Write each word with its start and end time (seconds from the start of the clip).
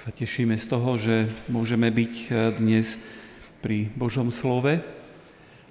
sa 0.00 0.08
tešíme 0.16 0.56
z 0.56 0.64
toho, 0.64 0.96
že 0.96 1.28
môžeme 1.52 1.92
byť 1.92 2.14
eh, 2.32 2.56
dnes 2.56 3.04
pri 3.60 3.92
Božom 3.92 4.32
slove 4.32 4.80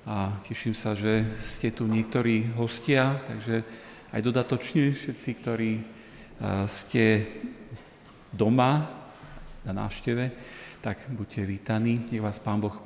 a 0.05 0.37
teším 0.45 0.77
sa, 0.77 0.93
že 0.93 1.25
ste 1.41 1.73
tu 1.73 1.89
niektorí 1.89 2.53
hostia, 2.53 3.17
takže 3.25 3.65
aj 4.13 4.21
dodatočne 4.21 4.93
všetci, 4.93 5.29
ktorí 5.42 5.81
eh, 5.81 5.83
ste 6.69 7.25
doma 8.29 8.86
na 9.65 9.73
návšteve, 9.73 10.30
tak 10.86 11.09
buďte 11.09 11.50
vítaní, 11.50 12.05
nech 12.14 12.21
vás 12.21 12.38
Pán 12.38 12.61
Boh 12.61 12.77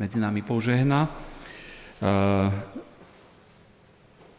medzi 0.00 0.16
nami 0.16 0.40
požehná. 0.40 1.12
Eh, 1.12 2.48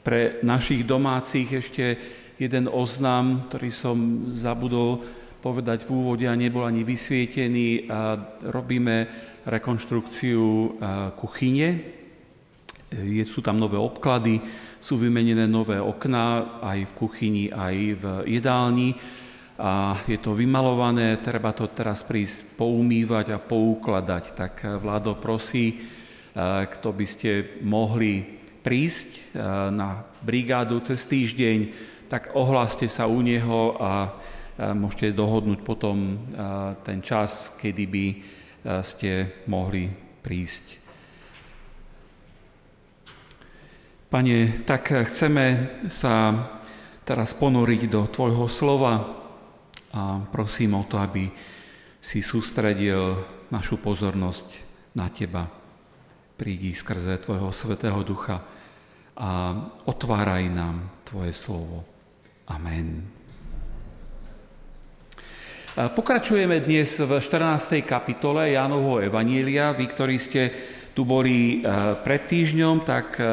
pre 0.02 0.42
našich 0.42 0.82
domácich 0.90 1.54
ešte 1.54 2.02
jeden 2.42 2.66
oznam, 2.66 3.46
ktorý 3.46 3.70
som 3.70 3.98
zabudol 4.34 5.06
povedať 5.48 5.88
v 5.88 5.96
úvode 5.96 6.28
a 6.28 6.36
nebol 6.36 6.68
ani 6.68 6.84
vysvietený. 6.84 7.88
A 7.88 8.20
robíme 8.52 9.08
rekonštrukciu 9.48 10.76
kuchyne. 11.16 11.70
Je, 12.92 13.24
sú 13.24 13.40
tam 13.40 13.56
nové 13.56 13.80
obklady, 13.80 14.44
sú 14.76 15.00
vymenené 15.00 15.48
nové 15.48 15.80
okná 15.80 16.60
aj 16.60 16.92
v 16.92 16.96
kuchyni, 17.00 17.46
aj 17.48 17.76
v 17.96 18.04
jedálni. 18.28 18.92
A 19.56 19.96
je 20.04 20.20
to 20.20 20.36
vymalované, 20.36 21.16
treba 21.24 21.56
to 21.56 21.72
teraz 21.72 22.04
prísť 22.04 22.60
poumývať 22.60 23.32
a 23.32 23.40
poukladať. 23.40 24.24
Tak 24.36 24.54
vládo 24.84 25.16
prosí, 25.16 25.80
kto 26.76 26.92
by 26.92 27.06
ste 27.08 27.64
mohli 27.64 28.20
prísť 28.60 29.32
na 29.72 30.04
brigádu 30.20 30.84
cez 30.84 31.08
týždeň, 31.08 31.60
tak 32.12 32.36
ohláste 32.36 32.88
sa 32.92 33.08
u 33.08 33.20
neho 33.24 33.76
a 33.80 34.12
môžete 34.58 35.14
dohodnúť 35.14 35.62
potom 35.62 36.18
ten 36.82 37.00
čas, 37.06 37.58
kedy 37.62 37.84
by 37.86 38.06
ste 38.82 39.44
mohli 39.46 39.88
prísť. 40.26 40.66
Pane, 44.08 44.64
tak 44.64 44.92
chceme 45.12 45.46
sa 45.92 46.32
teraz 47.04 47.36
ponoriť 47.36 47.82
do 47.92 48.08
Tvojho 48.08 48.48
slova 48.48 49.04
a 49.92 50.24
prosím 50.32 50.80
o 50.80 50.84
to, 50.88 51.00
aby 51.00 51.28
si 52.00 52.24
sústredil 52.24 53.20
našu 53.52 53.80
pozornosť 53.80 54.48
na 54.96 55.12
Teba. 55.12 55.44
Prídi 56.40 56.72
skrze 56.72 57.20
Tvojho 57.20 57.52
Svetého 57.52 58.00
Ducha 58.04 58.40
a 59.18 59.30
otváraj 59.88 60.44
nám 60.52 61.04
Tvoje 61.04 61.36
slovo. 61.36 61.84
Amen. 62.48 63.17
Pokračujeme 65.78 66.58
dnes 66.66 66.98
v 66.98 67.22
14. 67.22 67.86
kapitole 67.86 68.50
Jánovho 68.58 68.98
Evanília. 68.98 69.78
Vy, 69.78 69.86
ktorí 69.86 70.18
ste 70.18 70.50
tu 70.98 71.06
boli 71.06 71.62
e, 71.62 71.70
pred 72.02 72.26
týždňom, 72.26 72.82
tak 72.82 73.22
e, 73.22 73.24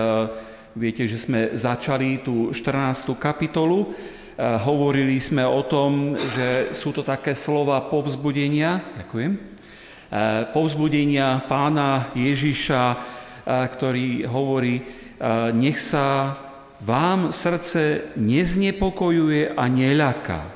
viete, 0.77 1.09
že 1.09 1.17
sme 1.17 1.57
začali 1.57 2.21
tú 2.21 2.53
14. 2.53 3.17
kapitolu. 3.17 3.89
E, 3.89 4.61
hovorili 4.61 5.17
sme 5.25 5.41
o 5.41 5.65
tom, 5.65 6.13
že 6.37 6.77
sú 6.77 6.93
to 6.93 7.01
také 7.01 7.33
slova 7.33 7.81
povzbudenia, 7.81 8.93
ďakujem, 8.93 9.33
povzbudenia 10.53 11.49
pána 11.49 12.13
Ježiša, 12.13 12.83
ktorý 13.49 14.29
hovorí, 14.29 14.85
nech 15.57 15.81
sa 15.81 16.37
vám 16.85 17.33
srdce 17.33 18.13
neznepokojuje 18.21 19.57
a 19.57 19.65
neľaká. 19.65 20.54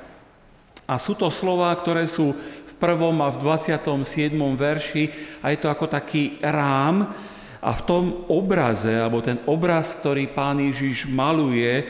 A 0.89 0.97
sú 0.97 1.13
to 1.13 1.29
slova, 1.29 1.69
ktoré 1.77 2.09
sú 2.09 2.33
v 2.33 2.75
prvom 2.81 3.21
a 3.21 3.29
v 3.29 3.45
27. 3.45 4.33
verši 4.57 5.05
a 5.45 5.53
je 5.53 5.59
to 5.61 5.69
ako 5.69 5.85
taký 5.85 6.41
rám 6.41 7.13
a 7.61 7.71
v 7.77 7.85
tom 7.85 8.05
obraze, 8.33 8.97
alebo 8.97 9.21
ten 9.21 9.37
obraz, 9.45 10.01
ktorý 10.01 10.33
pán 10.33 10.57
Ježiš 10.63 11.11
maluje, 11.11 11.83
e, 11.83 11.85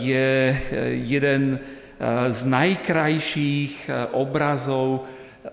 je 0.00 0.30
jeden 1.04 1.42
e, 1.54 1.58
z 2.32 2.40
najkrajších 2.48 3.74
e, 3.84 4.14
obrazov, 4.16 5.04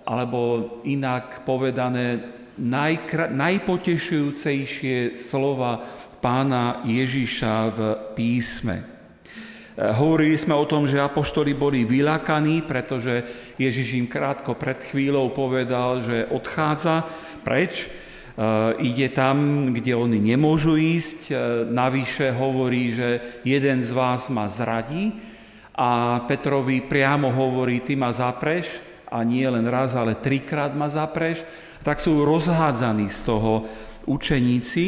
alebo 0.05 0.79
inak 0.87 1.43
povedané, 1.43 2.23
najkra- 2.55 3.33
najpotešujúcejšie 3.33 5.17
slova 5.19 5.83
pána 6.21 6.85
Ježiša 6.85 7.55
v 7.73 7.79
písme. 8.13 9.00
Eh, 9.81 9.89
hovorili 9.97 10.37
sme 10.37 10.53
o 10.53 10.69
tom, 10.69 10.85
že 10.85 11.01
apoštoli 11.01 11.57
boli 11.57 11.81
vylakaní, 11.89 12.61
pretože 12.61 13.25
Ježiš 13.57 13.97
im 13.97 14.05
krátko 14.05 14.53
pred 14.53 14.77
chvíľou 14.77 15.33
povedal, 15.33 15.97
že 15.97 16.29
odchádza 16.29 17.01
preč, 17.41 17.89
eh, 17.89 18.77
ide 18.77 19.09
tam, 19.09 19.65
kde 19.73 19.97
oni 19.97 20.21
nemôžu 20.21 20.77
ísť. 20.77 21.19
Eh, 21.33 21.37
navyše 21.65 22.29
hovorí, 22.29 22.93
že 22.93 23.41
jeden 23.41 23.81
z 23.81 23.89
vás 23.97 24.29
ma 24.29 24.45
zradí 24.45 25.17
a 25.73 26.21
Petrovi 26.29 26.85
priamo 26.85 27.33
hovorí, 27.33 27.81
ty 27.81 27.97
ma 27.97 28.13
zapreš 28.13 28.77
a 29.09 29.25
nie 29.25 29.49
len 29.49 29.65
raz, 29.65 29.97
ale 29.97 30.13
trikrát 30.13 30.77
ma 30.77 30.93
zapreš. 30.93 31.41
Tak 31.81 31.97
sú 31.97 32.21
rozhádzaní 32.21 33.09
z 33.09 33.19
toho 33.25 33.65
učeníci, 34.05 34.85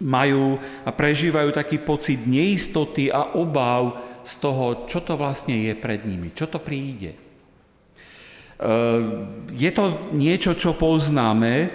majú 0.00 0.56
a 0.86 0.90
prežívajú 0.94 1.52
taký 1.52 1.82
pocit 1.84 2.24
neistoty 2.24 3.12
a 3.12 3.36
obáv 3.36 4.00
z 4.22 4.32
toho, 4.38 4.86
čo 4.88 5.02
to 5.02 5.18
vlastne 5.18 5.52
je 5.52 5.74
pred 5.76 6.06
nimi, 6.06 6.32
čo 6.32 6.48
to 6.48 6.62
príde. 6.62 7.12
E, 7.12 7.18
je 9.52 9.70
to 9.74 10.14
niečo, 10.14 10.54
čo 10.54 10.78
poznáme, 10.78 11.54
e, 11.58 11.68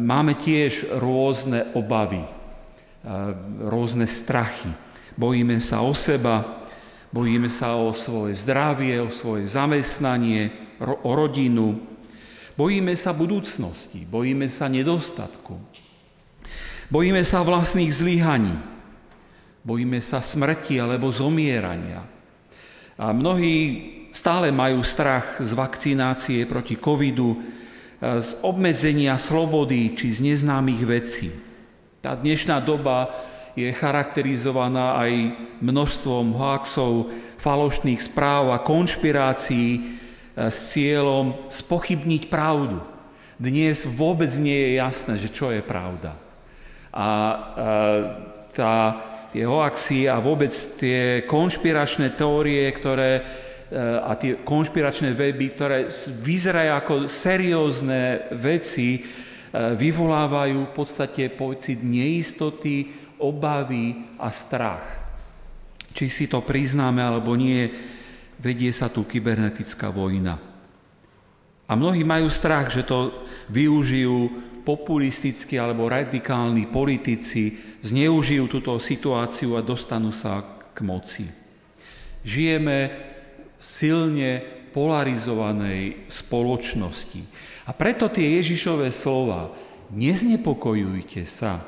máme 0.00 0.34
tiež 0.40 0.98
rôzne 0.98 1.70
obavy, 1.76 2.24
e, 2.24 2.30
rôzne 3.68 4.08
strachy. 4.08 4.72
Bojíme 5.14 5.60
sa 5.60 5.84
o 5.84 5.92
seba, 5.92 6.64
bojíme 7.12 7.52
sa 7.52 7.76
o 7.76 7.92
svoje 7.92 8.34
zdravie, 8.34 8.98
o 9.04 9.12
svoje 9.12 9.44
zamestnanie, 9.44 10.68
o 10.80 11.10
rodinu, 11.12 11.74
bojíme 12.54 12.94
sa 12.94 13.10
budúcnosti, 13.10 14.06
bojíme 14.06 14.46
sa 14.46 14.70
nedostatku, 14.70 15.58
Bojíme 16.88 17.20
sa 17.20 17.44
vlastných 17.44 17.92
zlyhaní. 17.92 18.56
Bojíme 19.60 20.00
sa 20.00 20.24
smrti 20.24 20.80
alebo 20.80 21.12
zomierania. 21.12 22.00
A 22.96 23.12
mnohí 23.12 23.56
stále 24.08 24.48
majú 24.48 24.80
strach 24.80 25.36
z 25.36 25.52
vakcinácie 25.52 26.48
proti 26.48 26.80
covidu, 26.80 27.44
z 28.00 28.40
obmedzenia 28.40 29.20
slobody 29.20 29.92
či 29.92 30.16
z 30.16 30.32
neznámych 30.32 30.82
vecí. 30.88 31.28
Tá 32.00 32.16
dnešná 32.16 32.56
doba 32.64 33.12
je 33.52 33.68
charakterizovaná 33.74 34.96
aj 34.96 35.12
množstvom 35.60 36.40
hoaxov, 36.40 37.10
falošných 37.36 38.00
správ 38.00 38.54
a 38.54 38.62
konšpirácií 38.62 39.70
e, 39.74 39.80
s 40.46 40.74
cieľom 40.74 41.50
spochybniť 41.50 42.30
pravdu. 42.30 42.78
Dnes 43.34 43.82
vôbec 43.82 44.30
nie 44.38 44.54
je 44.54 44.70
jasné, 44.78 45.14
že 45.18 45.28
čo 45.30 45.50
je 45.50 45.58
pravda. 45.58 46.14
A 46.98 47.08
tá, 48.50 48.74
tie 49.30 49.46
hoaxy 49.46 50.10
a 50.10 50.18
vôbec 50.18 50.50
tie 50.50 51.22
konšpiračné 51.30 52.18
teórie, 52.18 52.66
ktoré 52.74 53.10
e, 53.18 53.22
a 54.02 54.18
tie 54.18 54.42
konšpiračné 54.42 55.14
weby, 55.14 55.54
ktoré 55.54 55.86
vyzerajú 56.26 56.72
ako 56.74 56.94
seriózne 57.06 58.34
veci, 58.34 58.98
e, 58.98 59.00
vyvolávajú 59.78 60.58
v 60.66 60.74
podstate 60.74 61.30
pocit 61.30 61.86
neistoty, 61.86 62.90
obavy 63.22 64.18
a 64.18 64.30
strach. 64.34 64.86
Či 65.94 66.06
si 66.10 66.24
to 66.26 66.42
priznáme 66.42 67.02
alebo 67.02 67.38
nie, 67.38 67.70
vedie 68.38 68.70
sa 68.70 68.90
tu 68.90 69.06
kybernetická 69.06 69.90
vojna. 69.90 70.38
A 71.68 71.76
mnohí 71.76 72.00
majú 72.00 72.32
strach, 72.32 72.72
že 72.72 72.86
to 72.86 73.12
využijú 73.52 74.30
populistickí 74.68 75.56
alebo 75.56 75.88
radikálni 75.88 76.68
politici 76.68 77.56
zneužijú 77.80 78.44
túto 78.52 78.76
situáciu 78.76 79.56
a 79.56 79.64
dostanú 79.64 80.12
sa 80.12 80.44
k 80.76 80.84
moci. 80.84 81.24
Žijeme 82.20 82.78
v 83.56 83.62
silne 83.64 84.44
polarizovanej 84.76 86.04
spoločnosti. 86.12 87.24
A 87.64 87.72
preto 87.72 88.12
tie 88.12 88.36
Ježišové 88.44 88.92
slova, 88.92 89.56
neznepokojujte 89.88 91.24
sa, 91.24 91.64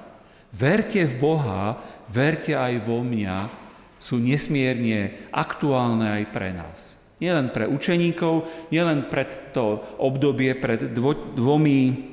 verte 0.53 1.09
v 1.09 1.15
Boha, 1.17 1.81
verte 2.13 2.53
aj 2.53 2.85
vo 2.85 3.01
mňa, 3.01 3.49
sú 3.97 4.21
nesmierne 4.21 5.29
aktuálne 5.33 6.21
aj 6.21 6.25
pre 6.33 6.53
nás. 6.53 7.01
Nielen 7.21 7.53
pre 7.53 7.69
učeníkov, 7.69 8.49
nielen 8.73 9.13
pred 9.13 9.53
to 9.53 9.85
obdobie 10.01 10.57
pred 10.57 10.89
dvo, 10.97 11.13
dvomi 11.37 12.10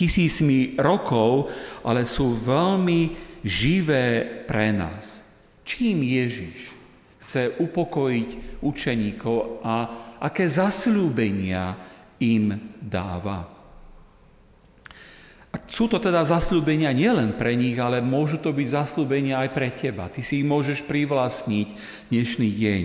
tisícmi 0.00 0.80
rokov, 0.80 1.52
ale 1.84 2.08
sú 2.08 2.32
veľmi 2.32 3.12
živé 3.44 4.24
pre 4.48 4.72
nás. 4.72 5.20
Čím 5.60 6.00
Ježiš 6.00 6.72
chce 7.20 7.60
upokojiť 7.60 8.64
učeníkov 8.64 9.60
a 9.60 9.74
aké 10.18 10.48
zasľúbenia 10.48 11.76
im 12.18 12.56
dáva. 12.80 13.60
Sú 15.66 15.90
to 15.90 15.98
teda 15.98 16.22
zasľúbenia 16.22 16.94
nielen 16.94 17.34
pre 17.34 17.58
nich, 17.58 17.74
ale 17.74 17.98
môžu 17.98 18.38
to 18.38 18.54
byť 18.54 18.68
zasľúbenia 18.70 19.42
aj 19.42 19.50
pre 19.50 19.68
teba. 19.70 20.06
Ty 20.06 20.22
si 20.22 20.42
ich 20.42 20.46
môžeš 20.46 20.86
privlastniť 20.86 21.68
dnešný 22.10 22.48
deň. 22.54 22.82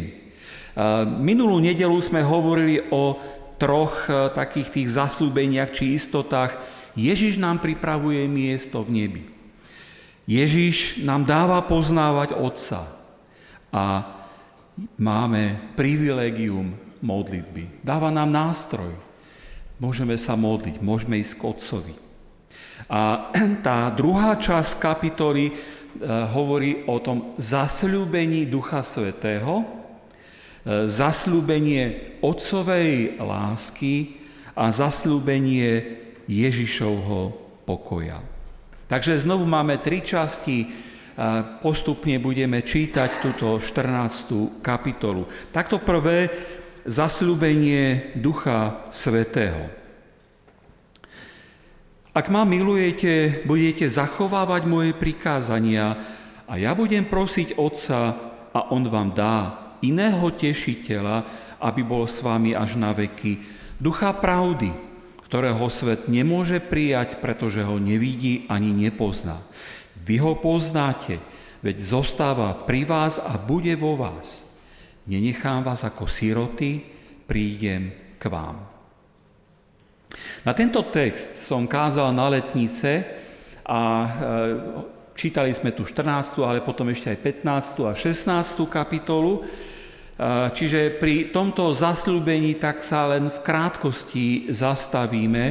Minulú 1.21 1.61
nedelu 1.61 1.95
sme 2.01 2.25
hovorili 2.25 2.83
o 2.91 3.15
troch 3.55 4.11
e, 4.11 4.27
takých 4.35 4.69
tých 4.75 4.89
zasľúbeniach 4.91 5.71
či 5.71 5.95
istotách. 5.95 6.59
Ježiš 6.95 7.35
nám 7.35 7.59
pripravuje 7.59 8.23
miesto 8.31 8.79
v 8.81 9.03
nebi. 9.03 9.23
Ježiš 10.25 11.05
nám 11.05 11.27
dáva 11.27 11.61
poznávať 11.61 12.33
Otca 12.33 12.87
a 13.69 13.83
máme 14.97 15.75
privilegium 15.77 16.73
modlitby. 17.03 17.85
Dáva 17.85 18.09
nám 18.09 18.33
nástroj. 18.33 18.89
Môžeme 19.77 20.15
sa 20.15 20.33
modliť, 20.39 20.79
môžeme 20.79 21.19
ísť 21.19 21.33
k 21.35 21.45
Otcovi. 21.45 21.95
A 22.87 23.29
tá 23.67 23.91
druhá 23.91 24.39
časť 24.39 24.79
kapitoly 24.79 25.51
e, 25.51 25.53
hovorí 26.31 26.87
o 26.87 26.97
tom 27.03 27.35
zasľúbení 27.35 28.47
Ducha 28.47 28.81
Svetého, 28.81 29.61
e, 29.61 29.65
zasľúbenie 30.87 32.17
Otcovej 32.23 33.19
lásky 33.19 34.23
a 34.55 34.71
zasľúbenie 34.71 36.04
Ježišovho 36.25 37.33
pokoja. 37.65 38.21
Takže 38.85 39.17
znovu 39.17 39.49
máme 39.49 39.81
tri 39.81 40.05
časti, 40.05 40.69
postupne 41.63 42.19
budeme 42.21 42.61
čítať 42.61 43.09
túto 43.23 43.57
14. 43.57 44.61
kapitolu. 44.61 45.25
Takto 45.49 45.81
prvé, 45.81 46.29
zasľúbenie 46.85 48.13
Ducha 48.13 48.85
Svetého. 48.93 49.71
Ak 52.15 52.31
ma 52.31 52.47
milujete, 52.47 53.43
budete 53.43 53.89
zachovávať 53.91 54.63
moje 54.69 54.95
prikázania 54.95 55.99
a 56.47 56.55
ja 56.55 56.71
budem 56.71 57.03
prosiť 57.03 57.59
Otca 57.59 58.15
a 58.55 58.71
On 58.71 58.85
vám 58.87 59.11
dá 59.11 59.35
iného 59.83 60.23
tešiteľa, 60.31 61.27
aby 61.59 61.81
bol 61.83 62.07
s 62.07 62.23
vami 62.23 62.55
až 62.55 62.79
na 62.79 62.95
veky, 62.95 63.43
ducha 63.81 64.15
pravdy, 64.15 64.71
ktorého 65.25 65.65
svet 65.73 66.05
nemôže 66.05 66.61
prijať, 66.61 67.17
pretože 67.17 67.65
ho 67.65 67.81
nevidí 67.81 68.45
ani 68.45 68.71
nepozná. 68.71 69.41
Vy 70.05 70.21
ho 70.21 70.37
poznáte, 70.37 71.17
veď 71.65 71.81
zostáva 71.81 72.53
pri 72.53 72.85
vás 72.85 73.17
a 73.17 73.35
bude 73.41 73.73
vo 73.73 73.97
vás. 73.97 74.45
Nenechám 75.09 75.65
vás 75.65 75.81
ako 75.81 76.05
siroty, 76.05 76.81
prídem 77.25 77.93
k 78.21 78.23
vám. 78.29 78.75
Na 80.45 80.53
tento 80.53 80.85
text 80.93 81.41
som 81.41 81.65
kázal 81.65 82.13
na 82.13 82.29
letnice 82.29 83.01
a 83.65 83.81
e, 83.81 84.07
čítali 85.17 85.49
sme 85.57 85.73
tu 85.73 85.89
14., 85.89 86.37
ale 86.45 86.61
potom 86.61 86.85
ešte 86.93 87.09
aj 87.09 87.17
15. 87.41 87.89
a 87.89 87.93
16. 87.97 88.69
kapitolu. 88.69 89.41
E, 90.15 90.49
čiže 90.51 90.95
pri 90.97 91.29
tomto 91.35 91.75
zasľúbení 91.75 92.55
tak 92.57 92.81
sa 92.81 93.11
len 93.11 93.27
v 93.27 93.39
krátkosti 93.43 94.49
zastavíme 94.49 95.45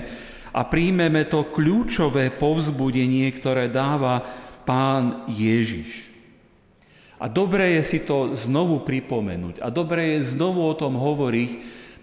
a 0.54 0.60
príjmeme 0.64 1.28
to 1.28 1.52
kľúčové 1.52 2.32
povzbudenie, 2.34 3.28
ktoré 3.36 3.68
dáva 3.68 4.24
pán 4.64 5.28
Ježiš. 5.28 6.08
A 7.20 7.30
dobre 7.30 7.78
je 7.80 7.82
si 7.84 7.98
to 8.04 8.34
znovu 8.36 8.82
pripomenúť 8.82 9.62
a 9.62 9.70
dobre 9.70 10.18
je 10.18 10.34
znovu 10.34 10.66
o 10.66 10.74
tom 10.76 10.98
hovoriť, 10.98 11.50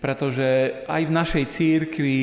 pretože 0.02 0.82
aj 0.90 1.02
v 1.06 1.12
našej 1.14 1.46
církvi 1.52 2.18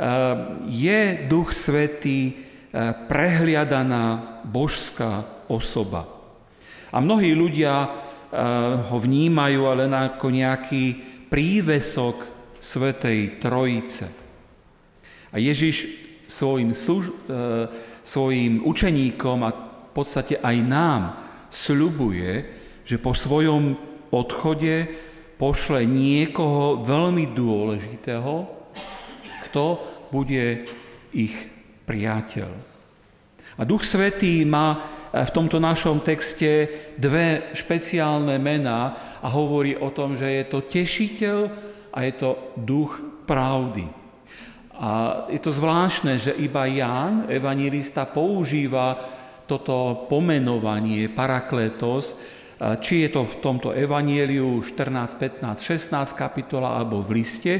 Ehm, 0.00 0.64
je 0.64 1.28
Duch 1.28 1.52
Svetý 1.52 2.32
ehm, 2.32 3.04
prehliadaná 3.04 4.40
božská 4.48 5.28
osoba. 5.44 6.08
A 6.88 7.04
mnohí 7.04 7.36
ľudia 7.36 7.92
ho 8.86 8.96
vnímajú 8.98 9.60
ale 9.66 9.90
ako 9.90 10.30
nejaký 10.30 10.84
prívesok 11.26 12.22
Svetej 12.60 13.42
Trojice. 13.42 14.06
A 15.30 15.38
Ježiš 15.38 15.86
svojim, 16.30 16.74
služ- 16.74 17.14
svojim 18.04 18.62
učeníkom 18.66 19.38
a 19.46 19.50
v 19.54 19.90
podstate 19.94 20.38
aj 20.38 20.56
nám 20.62 21.02
sľubuje, 21.50 22.46
že 22.86 22.98
po 22.98 23.14
svojom 23.14 23.74
odchode 24.10 24.86
pošle 25.38 25.86
niekoho 25.86 26.82
veľmi 26.84 27.32
dôležitého, 27.32 28.46
kto 29.48 29.64
bude 30.10 30.66
ich 31.14 31.34
priateľ. 31.86 32.50
A 33.58 33.62
Duch 33.66 33.82
Svetý 33.82 34.44
má 34.46 34.76
eh, 34.76 34.99
v 35.10 35.34
tomto 35.34 35.58
našom 35.58 36.06
texte 36.06 36.70
dve 36.94 37.50
špeciálne 37.50 38.38
mená 38.38 38.94
a 39.18 39.26
hovorí 39.26 39.74
o 39.74 39.90
tom, 39.90 40.14
že 40.14 40.30
je 40.30 40.44
to 40.46 40.58
tešiteľ 40.62 41.38
a 41.90 41.98
je 42.06 42.12
to 42.14 42.30
duch 42.54 43.26
pravdy. 43.26 43.90
A 44.80 44.90
je 45.28 45.40
to 45.42 45.52
zvláštne, 45.52 46.16
že 46.16 46.32
iba 46.40 46.64
Ján, 46.64 47.28
evangelista, 47.28 48.08
používa 48.08 48.96
toto 49.44 50.06
pomenovanie 50.06 51.10
parakletos, 51.10 52.16
eh, 52.16 52.78
či 52.78 53.04
je 53.04 53.08
to 53.10 53.26
v 53.26 53.34
tomto 53.42 53.68
evanieliu 53.74 54.62
14, 54.62 55.18
15, 55.18 55.58
16 55.58 56.14
kapitola 56.14 56.78
alebo 56.78 57.02
v 57.02 57.18
liste, 57.18 57.52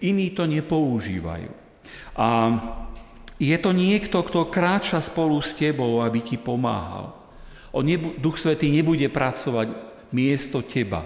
iní 0.00 0.32
to 0.32 0.48
nepoužívajú. 0.48 1.50
A 2.16 2.26
je 3.36 3.56
to 3.60 3.70
niekto, 3.76 4.24
kto 4.24 4.48
kráča 4.48 5.00
spolu 5.04 5.36
s 5.44 5.52
tebou, 5.52 6.00
aby 6.00 6.24
ti 6.24 6.36
pomáhal. 6.40 7.12
On 7.76 7.84
nebu- 7.84 8.16
Duch 8.16 8.40
Svetý 8.40 8.72
nebude 8.72 9.04
pracovať 9.12 9.68
miesto 10.16 10.64
teba. 10.64 11.04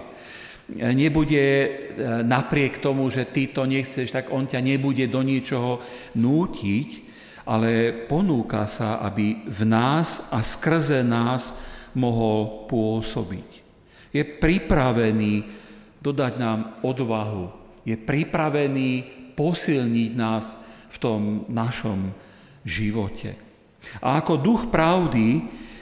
Nebude 0.71 1.43
e, 1.43 1.69
napriek 2.23 2.79
tomu, 2.79 3.11
že 3.11 3.27
ty 3.27 3.51
to 3.51 3.67
nechceš, 3.67 4.07
tak 4.15 4.31
on 4.31 4.47
ťa 4.47 4.63
nebude 4.63 5.03
do 5.11 5.19
niečoho 5.19 5.83
nútiť, 6.15 6.89
ale 7.43 7.91
ponúka 8.07 8.63
sa, 8.71 9.03
aby 9.03 9.43
v 9.43 9.61
nás 9.67 10.31
a 10.31 10.39
skrze 10.39 11.03
nás 11.03 11.51
mohol 11.91 12.71
pôsobiť. 12.71 13.49
Je 14.15 14.23
pripravený 14.23 15.43
dodať 15.99 16.33
nám 16.39 16.79
odvahu. 16.87 17.51
Je 17.83 17.99
pripravený 17.99 19.03
posilniť 19.35 20.11
nás 20.15 20.55
v 20.91 20.97
tom 20.99 21.21
našom 21.51 22.11
živote. 22.65 23.37
A 24.01 24.21
ako 24.21 24.37
duch 24.37 24.61
pravdy 24.69 25.41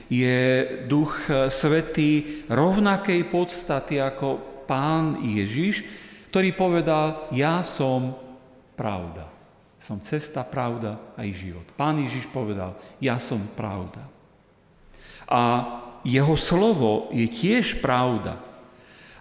je 0.09 0.65
duch 0.89 1.29
svetý 1.51 2.43
rovnakej 2.49 3.29
podstaty 3.29 4.01
ako 4.01 4.41
pán 4.65 5.21
Ježiš, 5.21 5.85
ktorý 6.33 6.49
povedal, 6.53 7.29
ja 7.33 7.61
som 7.61 8.17
pravda. 8.73 9.29
Som 9.79 10.03
cesta, 10.03 10.43
pravda 10.43 10.99
a 11.15 11.23
i 11.23 11.31
život. 11.31 11.63
Pán 11.73 11.99
Ježiš 12.03 12.27
povedal, 12.29 12.75
ja 12.99 13.15
som 13.15 13.39
pravda. 13.55 14.05
A 15.29 15.41
jeho 16.03 16.35
slovo 16.35 17.11
je 17.15 17.27
tiež 17.27 17.79
pravda. 17.79 18.39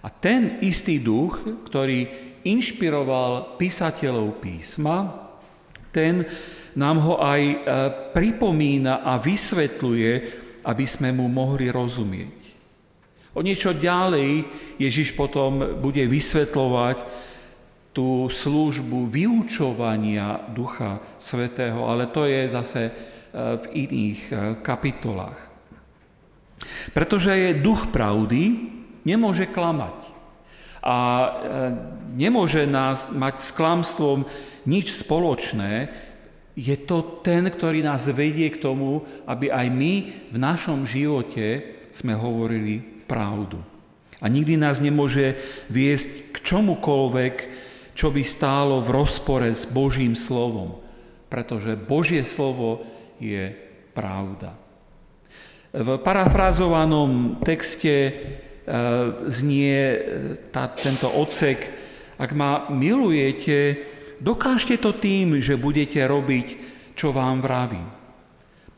A 0.03 0.09
ten 0.09 0.63
istý 0.63 0.99
duch, 0.99 1.39
ktorý 1.67 2.07
inšpiroval 2.47 3.59
písateľov 3.59 4.39
písma, 4.39 5.31
ten 5.91 6.23
nám 6.79 7.03
ho 7.03 7.15
aj 7.19 7.43
e, 7.43 7.57
pripomína 8.15 9.03
a 9.03 9.19
vysvetľuje, 9.19 10.13
aby 10.63 10.85
sme 10.87 11.11
mu 11.11 11.27
mohli 11.27 11.75
rozumieť. 11.75 12.39
O 13.35 13.43
niečo 13.43 13.75
ďalej 13.75 14.47
Ježiš 14.79 15.19
potom 15.19 15.83
bude 15.83 16.07
vysvetľovať 16.07 17.27
tú 17.91 18.31
službu 18.31 19.11
vyučovania 19.11 20.47
Ducha 20.55 21.03
Svetého, 21.19 21.83
ale 21.83 22.07
to 22.15 22.23
je 22.31 22.47
zase 22.47 22.83
e, 22.87 22.93
v 23.35 23.65
iných 23.75 24.21
e, 24.31 24.35
kapitolách. 24.63 25.41
Pretože 26.95 27.35
je 27.35 27.63
duch 27.63 27.91
pravdy, 27.91 28.71
nemôže 29.03 29.51
klamať. 29.51 30.15
A 30.83 30.97
nemôže 32.19 32.67
nás 32.67 33.11
mať 33.15 33.35
s 33.43 33.51
klamstvom 33.55 34.27
nič 34.67 34.91
spoločné, 34.95 35.91
je 36.59 36.75
to 36.75 37.23
ten, 37.23 37.47
ktorý 37.47 37.87
nás 37.87 38.11
vedie 38.11 38.51
k 38.51 38.59
tomu, 38.59 39.07
aby 39.31 39.55
aj 39.55 39.71
my 39.71 39.93
v 40.35 40.37
našom 40.43 40.83
živote 40.83 41.79
sme 41.95 42.19
hovorili 42.19 42.83
pravdu. 43.07 43.63
A 44.19 44.27
nikdy 44.27 44.59
nás 44.59 44.83
nemôže 44.83 45.39
viesť 45.71 46.35
k 46.35 46.37
čomukoľvek, 46.43 47.35
čo 47.95 48.11
by 48.11 48.23
stálo 48.27 48.83
v 48.83 48.91
rozpore 48.91 49.47
s 49.47 49.71
Božím 49.71 50.19
slovom. 50.19 50.83
Pretože 51.31 51.79
Božie 51.79 52.27
slovo 52.27 52.83
je 53.23 53.55
pravda. 53.95 54.59
V 55.71 55.95
parafrázovanom 56.03 57.39
texte 57.47 57.95
e, 57.95 58.13
znie 59.31 59.79
tá, 60.51 60.67
tento 60.75 61.07
odsek 61.07 61.79
Ak 62.19 62.35
ma 62.35 62.67
milujete, 62.67 63.79
dokážte 64.23 64.79
to 64.79 64.95
tým, 64.95 65.39
že 65.39 65.59
budete 65.59 66.03
robiť, 66.03 66.47
čo 66.95 67.15
vám 67.15 67.43
vravím. 67.43 67.87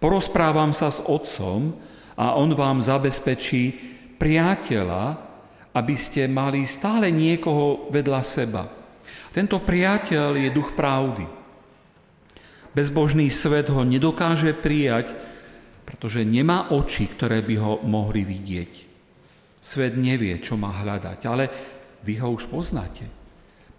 Porozprávam 0.01 0.73
sa 0.73 0.89
s 0.89 1.05
otcom 1.05 1.77
a 2.17 2.37
on 2.37 2.57
vám 2.57 2.81
zabezpečí 2.81 3.63
priateľa, 4.17 5.05
aby 5.77 5.95
ste 5.97 6.29
mali 6.29 6.65
stále 6.65 7.13
niekoho 7.13 7.93
vedľa 7.93 8.21
seba. 8.25 8.65
Tento 9.31 9.61
priateľ 9.61 10.41
je 10.41 10.51
duch 10.51 10.73
pravdy. 10.73 11.29
Bezbožný 12.73 13.29
svet 13.29 13.69
ho 13.69 13.83
nedokáže 13.85 14.57
prijať, 14.57 15.15
pretože 15.85 16.23
nemá 16.23 16.71
oči, 16.71 17.11
ktoré 17.11 17.43
by 17.43 17.55
ho 17.59 17.73
mohli 17.83 18.23
vidieť. 18.23 18.73
Svet 19.61 20.01
nevie, 20.01 20.41
čo 20.41 20.57
má 20.57 20.81
hľadať, 20.81 21.21
ale 21.29 21.45
vy 22.01 22.17
ho 22.25 22.33
už 22.33 22.49
poznáte 22.49 23.20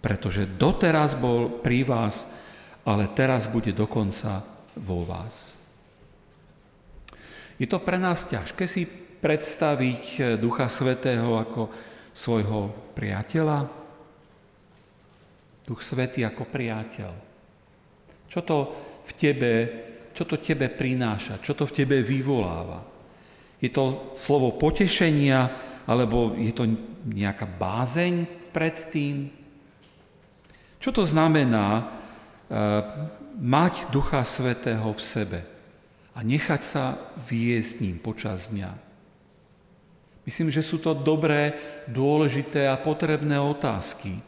pretože 0.02 0.50
doteraz 0.58 1.14
bol 1.14 1.62
pri 1.62 1.86
vás, 1.86 2.34
ale 2.82 3.06
teraz 3.14 3.46
bude 3.46 3.70
dokonca 3.70 4.42
vo 4.82 5.06
vás. 5.06 5.62
Je 7.62 7.70
to 7.70 7.78
pre 7.78 7.94
nás 7.94 8.26
ťažké 8.26 8.66
si 8.66 8.82
predstaviť 9.22 10.34
Ducha 10.42 10.66
Svetého 10.66 11.38
ako 11.38 11.70
svojho 12.10 12.74
priateľa? 12.98 13.70
Duch 15.62 15.78
Svetý 15.78 16.26
ako 16.26 16.50
priateľ. 16.50 17.12
Čo 18.26 18.40
to 18.42 18.56
v 19.06 19.10
tebe, 19.14 19.52
čo 20.10 20.26
to 20.26 20.42
tebe 20.42 20.66
prináša? 20.66 21.38
Čo 21.38 21.54
to 21.54 21.64
v 21.70 21.76
tebe 21.84 22.02
vyvoláva? 22.02 22.82
Je 23.62 23.70
to 23.70 24.10
slovo 24.18 24.58
potešenia, 24.58 25.46
alebo 25.86 26.34
je 26.34 26.50
to 26.50 26.66
nejaká 27.06 27.46
bázeň 27.46 28.26
pred 28.50 28.74
tým? 28.90 29.41
Čo 30.82 30.90
to 30.90 31.06
znamená 31.06 31.78
e, 31.78 31.82
mať 33.38 33.94
Ducha 33.94 34.26
Svetého 34.26 34.90
v 34.90 34.98
sebe 34.98 35.40
a 36.10 36.26
nechať 36.26 36.62
sa 36.66 36.98
viesť 37.22 37.86
ním 37.86 38.02
počas 38.02 38.50
dňa? 38.50 38.74
Myslím, 40.26 40.50
že 40.50 40.58
sú 40.58 40.82
to 40.82 40.90
dobré, 40.90 41.54
dôležité 41.86 42.66
a 42.66 42.74
potrebné 42.82 43.38
otázky. 43.38 44.18
E, 44.18 44.22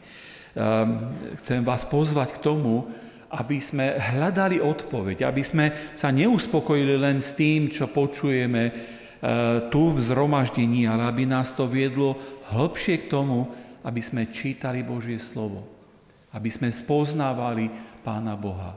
chcem 1.43 1.59
vás 1.59 1.83
pozvať 1.83 2.39
k 2.39 2.43
tomu, 2.47 2.87
aby 3.35 3.59
sme 3.59 3.99
hľadali 4.15 4.63
odpoveď, 4.63 5.27
aby 5.27 5.43
sme 5.43 5.75
sa 5.99 6.07
neuspokojili 6.07 6.95
len 6.95 7.19
s 7.19 7.35
tým, 7.35 7.67
čo 7.67 7.91
počujeme 7.91 8.63
e, 8.63 8.73
tu 9.67 9.91
v 9.91 9.99
zhromaždení, 9.99 10.87
ale 10.87 11.03
aby 11.03 11.27
nás 11.27 11.51
to 11.51 11.67
viedlo 11.67 12.15
hĺbšie 12.47 13.03
k 13.03 13.11
tomu, 13.11 13.43
aby 13.83 13.99
sme 13.99 14.31
čítali 14.31 14.87
Božie 14.87 15.19
slovo 15.19 15.74
aby 16.35 16.49
sme 16.51 16.67
spoznávali 16.67 17.71
Pána 18.03 18.35
Boha, 18.35 18.75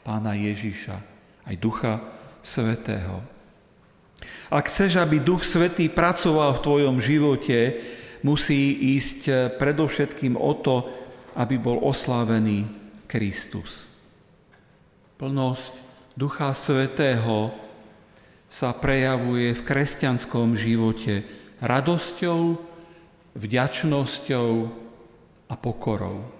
Pána 0.00 0.32
Ježiša, 0.32 0.96
aj 1.44 1.54
Ducha 1.60 2.00
Svetého. 2.40 3.20
Ak 4.48 4.72
chceš, 4.72 4.96
aby 4.96 5.20
Duch 5.20 5.44
Svetý 5.44 5.92
pracoval 5.92 6.56
v 6.56 6.64
tvojom 6.64 6.96
živote, 7.04 7.84
musí 8.24 8.96
ísť 8.96 9.52
predovšetkým 9.60 10.40
o 10.40 10.52
to, 10.56 10.88
aby 11.36 11.60
bol 11.60 11.84
oslávený 11.84 12.64
Kristus. 13.04 13.92
Plnosť 15.20 15.76
Ducha 16.16 16.48
Svetého 16.56 17.52
sa 18.48 18.72
prejavuje 18.72 19.52
v 19.52 19.60
kresťanskom 19.68 20.56
živote 20.56 21.28
radosťou, 21.60 22.56
vďačnosťou 23.36 24.50
a 25.52 25.54
pokorou. 25.60 26.35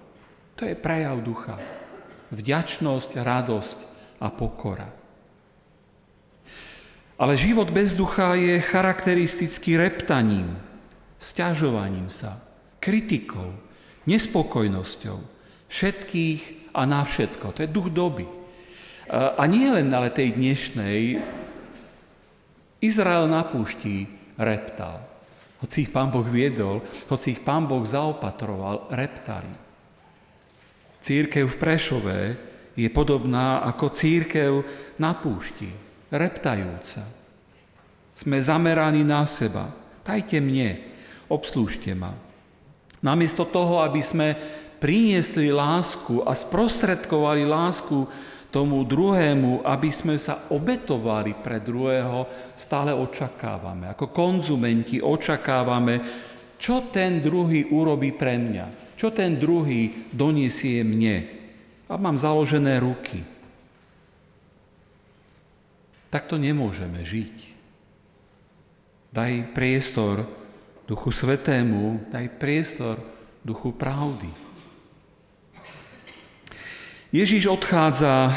To 0.57 0.65
je 0.65 0.73
prejav 0.73 1.21
ducha. 1.21 1.61
Vďačnosť, 2.33 3.11
radosť 3.21 3.79
a 4.25 4.33
pokora. 4.33 4.89
Ale 7.17 7.37
život 7.37 7.69
bez 7.73 7.97
ducha 7.97 8.37
je 8.37 8.61
charakteristický 8.61 9.77
reptaním, 9.77 10.57
sťažovaním 11.21 12.09
sa, 12.13 12.41
kritikou, 12.81 13.57
nespokojnosťou 14.05 15.17
všetkých 15.69 16.73
a 16.77 16.83
na 16.85 17.05
všetko. 17.05 17.57
To 17.57 17.61
je 17.65 17.69
duch 17.73 17.89
doby. 17.89 18.29
A 19.13 19.43
nie 19.49 19.69
len 19.71 19.89
ale 19.93 20.13
tej 20.13 20.37
dnešnej, 20.37 21.21
Izrael 22.81 23.29
na 23.33 23.45
púšti 23.45 24.09
reptal. 24.37 25.01
Hoci 25.65 25.89
ich 25.89 25.91
pán 25.93 26.13
Boh 26.13 26.27
viedol, 26.27 26.85
hoci 27.09 27.33
ich 27.33 27.41
pán 27.41 27.65
Boh 27.65 27.85
zaopatroval, 27.85 28.93
reptali. 28.93 29.66
Církev 31.07 31.47
v 31.47 31.61
Prešove 31.63 32.19
je 32.75 32.91
podobná 32.91 33.63
ako 33.63 33.95
církev 33.95 34.67
na 34.99 35.15
púšti, 35.15 35.71
reptajúca. 36.11 37.07
Sme 38.11 38.43
zameraní 38.43 39.07
na 39.07 39.23
seba. 39.23 39.71
Dajte 40.03 40.43
mne, 40.43 40.83
obslúžte 41.31 41.95
ma. 41.95 42.11
Namiesto 43.07 43.47
toho, 43.47 43.87
aby 43.87 44.03
sme 44.03 44.35
priniesli 44.83 45.55
lásku 45.55 46.27
a 46.27 46.35
sprostredkovali 46.35 47.47
lásku 47.47 48.03
tomu 48.51 48.83
druhému, 48.83 49.63
aby 49.63 49.95
sme 49.95 50.19
sa 50.19 50.51
obetovali 50.51 51.39
pre 51.39 51.63
druhého, 51.63 52.27
stále 52.59 52.91
očakávame. 52.91 53.95
Ako 53.95 54.11
konzumenti 54.11 54.99
očakávame, 54.99 56.03
čo 56.57 56.89
ten 56.93 57.21
druhý 57.21 57.69
urobí 57.69 58.13
pre 58.17 58.41
mňa 58.41 58.87
čo 58.97 59.13
ten 59.13 59.37
druhý 59.37 60.09
doniesie 60.11 60.81
mne. 60.81 61.29
A 61.87 62.01
mám 62.01 62.17
založené 62.19 62.81
ruky. 62.81 63.23
Takto 66.11 66.41
nemôžeme 66.41 67.05
žiť. 67.05 67.37
Daj 69.13 69.53
priestor 69.53 70.25
Duchu 70.89 71.13
Svetému, 71.13 72.09
daj 72.11 72.27
priestor 72.41 72.99
Duchu 73.45 73.71
Pravdy. 73.77 74.33
Ježíš 77.15 77.47
odchádza, 77.47 78.35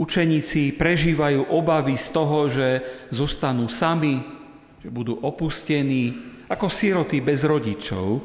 učeníci 0.00 0.74
prežívajú 0.74 1.52
obavy 1.52 1.98
z 1.98 2.06
toho, 2.08 2.48
že 2.48 2.80
zostanú 3.12 3.68
sami, 3.68 4.22
že 4.80 4.88
budú 4.88 5.20
opustení 5.20 6.33
ako 6.48 6.66
siroty 6.68 7.24
bez 7.24 7.44
rodičov, 7.44 8.24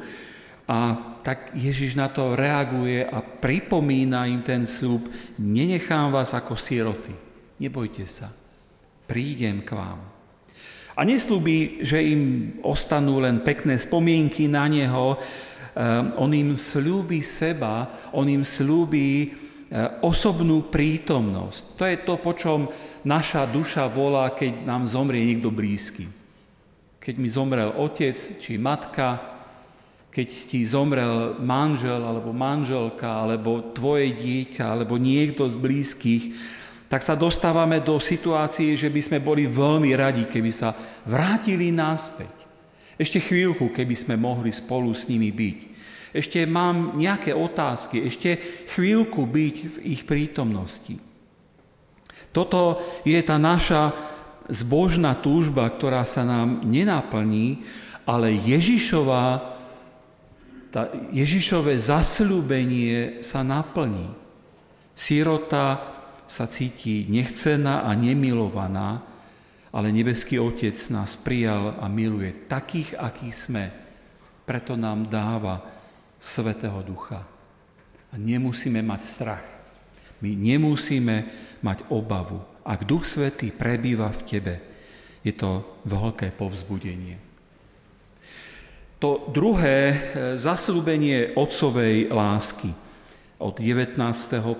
a 0.70 0.94
tak 1.26 1.50
Ježiš 1.58 1.98
na 1.98 2.06
to 2.06 2.38
reaguje 2.38 3.02
a 3.02 3.18
pripomína 3.18 4.30
im 4.30 4.46
ten 4.46 4.70
slúb, 4.70 5.10
nenechám 5.34 6.14
vás 6.14 6.30
ako 6.30 6.54
siroty, 6.54 7.10
nebojte 7.58 8.06
sa, 8.06 8.30
prídem 9.10 9.66
k 9.66 9.74
vám. 9.74 9.98
A 10.94 11.02
neslúbi, 11.02 11.82
že 11.82 11.98
im 11.98 12.54
ostanú 12.62 13.18
len 13.18 13.42
pekné 13.42 13.82
spomienky 13.82 14.46
na 14.46 14.70
Neho, 14.70 15.16
ehm, 15.16 16.14
on 16.14 16.30
im 16.30 16.54
slúbi 16.54 17.18
seba, 17.24 17.90
on 18.14 18.30
im 18.30 18.46
slúbi 18.46 19.26
ehm, 19.26 20.06
osobnú 20.06 20.70
prítomnosť. 20.70 21.62
To 21.80 21.84
je 21.88 21.96
to, 22.04 22.14
po 22.20 22.36
čom 22.38 22.70
naša 23.02 23.48
duša 23.48 23.90
volá, 23.90 24.30
keď 24.30 24.62
nám 24.62 24.86
zomrie 24.86 25.24
niekto 25.24 25.50
blízky. 25.50 26.19
Keď 27.00 27.14
mi 27.16 27.32
zomrel 27.32 27.72
otec 27.80 28.12
či 28.36 28.60
matka, 28.60 29.16
keď 30.12 30.28
ti 30.52 30.60
zomrel 30.68 31.40
manžel 31.40 32.02
alebo 32.02 32.34
manželka, 32.34 33.08
alebo 33.08 33.72
tvoje 33.72 34.12
dieťa, 34.12 34.68
alebo 34.68 35.00
niekto 35.00 35.48
z 35.48 35.56
blízkych, 35.56 36.24
tak 36.90 37.06
sa 37.06 37.14
dostávame 37.14 37.78
do 37.78 38.02
situácie, 38.02 38.74
že 38.74 38.90
by 38.90 39.00
sme 39.00 39.18
boli 39.22 39.46
veľmi 39.46 39.94
radi, 39.94 40.26
keby 40.26 40.50
sa 40.50 40.74
vrátili 41.06 41.70
náspäť. 41.70 42.34
Ešte 42.98 43.22
chvíľku, 43.22 43.70
keby 43.70 43.94
sme 43.94 44.18
mohli 44.18 44.50
spolu 44.50 44.90
s 44.92 45.06
nimi 45.06 45.30
byť. 45.30 45.58
Ešte 46.10 46.42
mám 46.44 46.98
nejaké 46.98 47.30
otázky, 47.30 48.02
ešte 48.02 48.34
chvíľku 48.74 49.22
byť 49.24 49.56
v 49.70 49.76
ich 49.94 50.02
prítomnosti. 50.02 50.98
Toto 52.34 52.82
je 53.06 53.18
tá 53.22 53.38
naša 53.38 53.94
zbožná 54.50 55.16
túžba, 55.16 55.66
ktorá 55.70 56.04
sa 56.04 56.26
nám 56.26 56.66
nenaplní, 56.66 57.64
ale 58.04 58.34
Ježišová 58.34 59.58
tá 60.70 60.86
Ježišové 61.10 61.74
zasľúbenie 61.74 63.26
sa 63.26 63.42
naplní. 63.42 64.06
Sirota 64.94 65.82
sa 66.30 66.46
cíti 66.46 67.10
nechcená 67.10 67.82
a 67.82 67.90
nemilovaná, 67.98 69.02
ale 69.74 69.90
nebeský 69.90 70.38
Otec 70.38 70.74
nás 70.94 71.18
prijal 71.18 71.74
a 71.82 71.90
miluje 71.90 72.46
takých, 72.46 72.94
akí 72.94 73.34
sme. 73.34 73.66
Preto 74.46 74.78
nám 74.78 75.10
dáva 75.10 75.62
Svetého 76.22 76.82
Ducha. 76.86 77.22
A 78.10 78.14
nemusíme 78.14 78.82
mať 78.82 79.00
strach. 79.02 79.46
My 80.22 80.34
nemusíme 80.34 81.16
mať 81.62 81.86
obavu. 81.90 82.49
Ak 82.64 82.84
Duch 82.84 83.08
Svetý 83.08 83.52
prebýva 83.54 84.12
v 84.12 84.22
tebe, 84.26 84.54
je 85.24 85.32
to 85.36 85.64
veľké 85.88 86.32
povzbudenie. 86.36 87.20
To 89.00 89.24
druhé 89.32 89.76
e, 89.88 89.96
zaslúbenie 90.36 91.32
otcovej 91.32 92.12
lásky 92.12 92.72
od 93.40 93.56
19. 93.56 93.96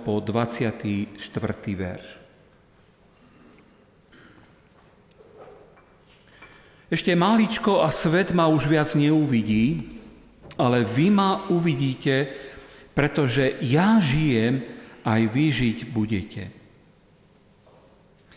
po 0.00 0.24
24. 0.24 1.20
verš. 1.76 2.08
Ešte 6.90 7.12
máličko 7.14 7.84
a 7.84 7.92
svet 7.92 8.32
ma 8.34 8.50
už 8.50 8.66
viac 8.66 8.90
neuvidí, 8.96 9.86
ale 10.58 10.82
vy 10.82 11.12
ma 11.12 11.46
uvidíte, 11.52 12.32
pretože 12.96 13.60
ja 13.62 14.00
žijem, 14.02 14.64
aj 15.04 15.20
vy 15.30 15.44
žiť 15.52 15.78
budete. 15.92 16.59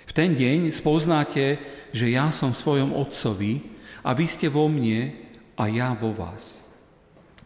V 0.03 0.11
ten 0.11 0.35
deň 0.35 0.69
spoznáte, 0.69 1.57
že 1.95 2.11
ja 2.11 2.29
som 2.29 2.51
v 2.51 2.61
svojom 2.61 2.91
Otcovi 2.91 3.63
a 4.03 4.11
vy 4.11 4.25
ste 4.27 4.51
vo 4.51 4.67
mne 4.67 5.15
a 5.55 5.69
ja 5.69 5.95
vo 5.95 6.11
vás. 6.11 6.67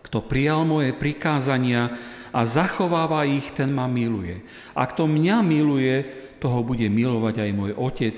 Kto 0.01 0.23
prijal 0.23 0.63
moje 0.63 0.95
prikázania 0.95 1.93
a 2.31 2.47
zachováva 2.47 3.27
ich, 3.27 3.51
ten 3.51 3.69
ma 3.71 3.85
miluje. 3.85 4.41
A 4.71 4.87
kto 4.87 5.05
mňa 5.05 5.43
miluje, 5.43 5.95
toho 6.37 6.63
bude 6.63 6.85
milovať 6.87 7.43
aj 7.43 7.51
môj 7.51 7.71
Otec 7.75 8.17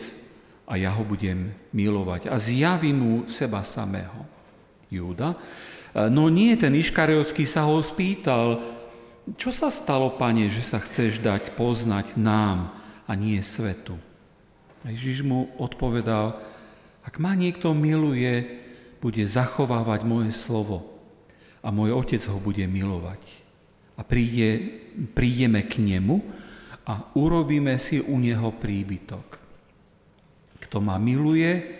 a 0.69 0.77
ja 0.77 0.93
ho 0.93 1.01
budem 1.01 1.55
milovať. 1.73 2.29
A 2.29 2.35
zjavím 2.37 2.97
mu 2.99 3.13
seba 3.25 3.65
samého. 3.65 4.27
Júda 4.89 5.37
no 5.95 6.29
nie, 6.29 6.53
ten 6.55 6.71
Iškariotský 6.77 7.49
sa 7.49 7.65
ho 7.65 7.81
spýtal, 7.81 8.61
čo 9.37 9.53
sa 9.53 9.69
stalo, 9.69 10.13
pane, 10.13 10.49
že 10.49 10.61
sa 10.61 10.81
chceš 10.81 11.21
dať 11.21 11.53
poznať 11.57 12.17
nám 12.17 12.73
a 13.05 13.11
nie 13.13 13.41
svetu? 13.41 13.97
A 14.83 14.91
Ježiš 14.91 15.27
mu 15.27 15.51
odpovedal, 15.59 16.39
ak 17.03 17.19
ma 17.19 17.35
niekto 17.35 17.75
miluje, 17.75 18.59
bude 18.99 19.23
zachovávať 19.23 20.03
moje 20.03 20.31
slovo 20.35 20.99
a 21.63 21.71
môj 21.71 21.95
otec 21.95 22.19
ho 22.31 22.39
bude 22.39 22.63
milovať. 22.67 23.19
A 23.99 24.03
príde, 24.03 24.79
prídeme 25.11 25.67
k 25.67 25.79
nemu 25.83 26.23
a 26.87 27.11
urobíme 27.15 27.75
si 27.79 27.99
u 27.99 28.15
neho 28.15 28.55
príbytok. 28.55 29.27
Kto 30.63 30.77
ma 30.79 30.95
miluje, 30.99 31.79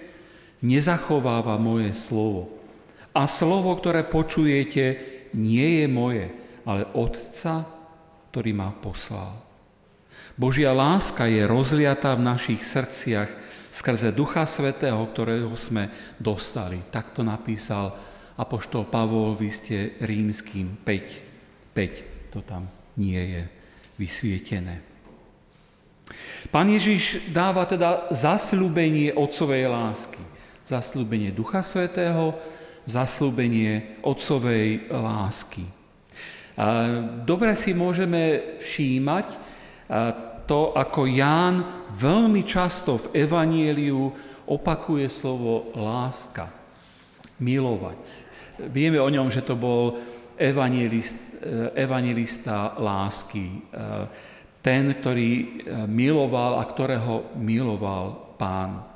nezachováva 0.60 1.56
moje 1.56 1.96
slovo 1.96 2.60
a 3.16 3.26
slovo, 3.26 3.74
ktoré 3.76 4.06
počujete, 4.06 4.84
nie 5.36 5.84
je 5.84 5.86
moje, 5.90 6.26
ale 6.64 6.88
Otca, 6.94 7.66
ktorý 8.32 8.52
ma 8.54 8.70
poslal. 8.72 9.49
Božia 10.40 10.72
láska 10.72 11.28
je 11.28 11.44
rozliatá 11.44 12.16
v 12.16 12.24
našich 12.24 12.64
srdciach 12.64 13.28
skrze 13.68 14.16
Ducha 14.16 14.48
Svetého, 14.48 15.04
ktorého 15.12 15.52
sme 15.60 15.92
dostali. 16.16 16.80
Takto 16.88 17.28
napísal 17.28 17.92
Apoštol 18.40 18.88
Pavol 18.88 19.36
v 19.36 19.52
liste 19.52 20.00
rímským 20.00 20.80
5. 20.88 21.76
5. 21.76 22.32
To 22.32 22.40
tam 22.40 22.72
nie 22.96 23.20
je 23.20 23.44
vysvietené. 24.00 24.80
Pán 26.56 26.72
Ježiš 26.72 27.36
dáva 27.36 27.68
teda 27.68 28.08
zasľúbenie 28.08 29.12
Otcovej 29.20 29.68
lásky. 29.68 30.24
Zasľúbenie 30.64 31.36
Ducha 31.36 31.60
Svetého, 31.60 32.32
zaslúbenie 32.88 34.00
otcovej 34.08 34.88
lásky. 34.88 35.68
Dobre 37.28 37.60
si 37.60 37.76
môžeme 37.76 38.56
všímať 38.64 39.52
to, 40.50 40.74
ako 40.74 41.06
Ján 41.06 41.86
veľmi 41.94 42.42
často 42.42 42.98
v 42.98 43.22
Evanieliu 43.22 44.10
opakuje 44.50 45.06
slovo 45.06 45.70
láska, 45.78 46.50
milovať. 47.38 48.02
Vieme 48.74 48.98
o 48.98 49.14
ňom, 49.14 49.30
že 49.30 49.46
to 49.46 49.54
bol 49.54 50.02
evangelist, 50.34 51.46
evangelista 51.78 52.74
lásky, 52.82 53.62
ten, 54.60 54.84
ktorý 54.90 55.62
miloval 55.86 56.58
a 56.58 56.66
ktorého 56.66 57.38
miloval 57.38 58.36
pán. 58.36 58.90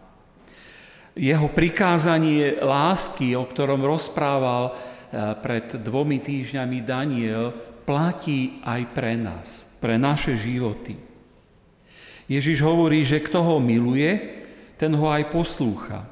Jeho 1.13 1.45
prikázanie 1.53 2.57
lásky, 2.57 3.37
o 3.37 3.45
ktorom 3.45 3.85
rozprával 3.85 4.73
eh, 4.73 5.37
pred 5.37 5.77
dvomi 5.77 6.17
týždňami 6.17 6.81
Daniel, 6.81 7.53
platí 7.85 8.57
aj 8.65 8.81
pre 8.97 9.13
nás, 9.13 9.77
pre 9.77 10.01
naše 10.01 10.33
životy. 10.33 11.12
Ježiš 12.39 12.63
hovorí, 12.65 13.05
že 13.05 13.21
kto 13.21 13.43
ho 13.43 13.57
miluje, 13.61 14.41
ten 14.79 14.93
ho 14.93 15.07
aj 15.09 15.29
poslúcha. 15.29 16.05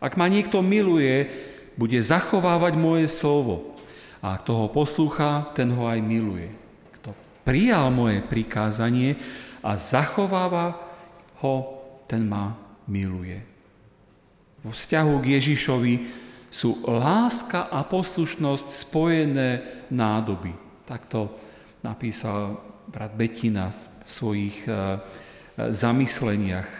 Ak 0.00 0.16
ma 0.16 0.30
niekto 0.30 0.64
miluje, 0.64 1.28
bude 1.76 1.98
zachovávať 2.00 2.76
moje 2.76 3.06
slovo. 3.08 3.76
A 4.20 4.36
kto 4.36 4.52
ho 4.52 4.66
poslúcha, 4.68 5.48
ten 5.56 5.72
ho 5.72 5.88
aj 5.88 6.00
miluje. 6.00 6.52
Kto 7.00 7.12
prijal 7.44 7.88
moje 7.92 8.20
prikázanie 8.24 9.16
a 9.64 9.76
zachováva 9.76 10.76
ho, 11.40 11.54
ten 12.04 12.24
ma 12.24 12.56
miluje 12.88 13.50
vo 14.60 14.70
vzťahu 14.72 15.14
k 15.24 15.26
Ježišovi 15.40 15.94
sú 16.50 16.84
láska 16.84 17.70
a 17.70 17.86
poslušnosť 17.86 18.66
spojené 18.74 19.48
nádoby. 19.88 20.52
Takto 20.84 21.32
napísal 21.80 22.58
brat 22.90 23.14
Betina 23.14 23.70
v 23.70 23.82
svojich 24.04 24.66
e, 24.66 24.70
e, 24.70 24.76
zamysleniach. 25.68 26.72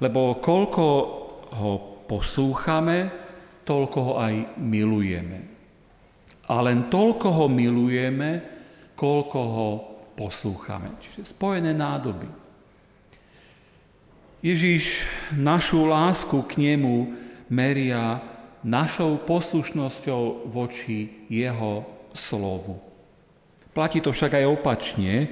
Lebo 0.00 0.40
koľko 0.40 0.86
ho 1.52 1.72
poslúchame, 2.08 3.12
toľko 3.68 3.98
ho 4.00 4.12
aj 4.16 4.34
milujeme. 4.56 5.38
A 6.48 6.64
len 6.64 6.88
toľko 6.88 7.28
ho 7.28 7.46
milujeme, 7.52 8.40
koľko 8.96 9.38
ho 9.44 9.68
poslúchame. 10.16 10.96
Čiže 10.96 11.28
spojené 11.28 11.76
nádoby. 11.76 12.26
Ježiš 14.40 15.04
našu 15.34 15.84
lásku 15.90 16.40
k 16.46 16.62
nemu 16.72 17.10
meria 17.50 18.22
našou 18.62 19.18
poslušnosťou 19.26 20.46
voči 20.48 21.26
jeho 21.26 21.82
slovu. 22.14 22.78
Platí 23.74 24.02
to 24.02 24.10
však 24.10 24.38
aj 24.38 24.46
opačne. 24.46 25.30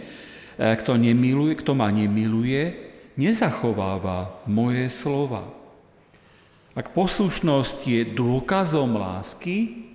E, 0.57 0.73
kto, 0.81 0.97
nemiluje, 0.97 1.61
kto 1.61 1.77
ma 1.77 1.93
nemiluje, 1.93 2.73
nezachováva 3.21 4.41
moje 4.49 4.89
slova. 4.89 5.45
Ak 6.77 6.93
poslušnosť 6.93 7.79
je 7.89 8.01
dôkazom 8.13 8.97
lásky, 8.97 9.89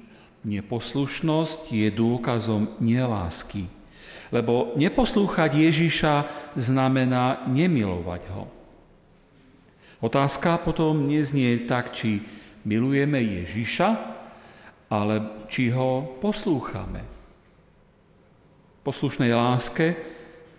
neposlušnosť 0.45 1.69
je 1.69 1.87
dôkazom 1.93 2.77
nelásky. 2.81 3.69
Lebo 4.33 4.73
neposlúchať 4.77 5.61
Ježiša 5.61 6.13
znamená 6.57 7.45
nemilovať 7.49 8.21
ho. 8.33 8.49
Otázka 10.01 10.57
potom 10.57 11.05
neznie 11.05 11.61
tak, 11.69 11.93
či 11.93 12.25
milujeme 12.65 13.21
Ježiša, 13.21 13.89
ale 14.89 15.45
či 15.45 15.69
ho 15.69 16.17
poslúchame. 16.17 17.05
Poslušnej 18.81 19.29
láske 19.29 19.93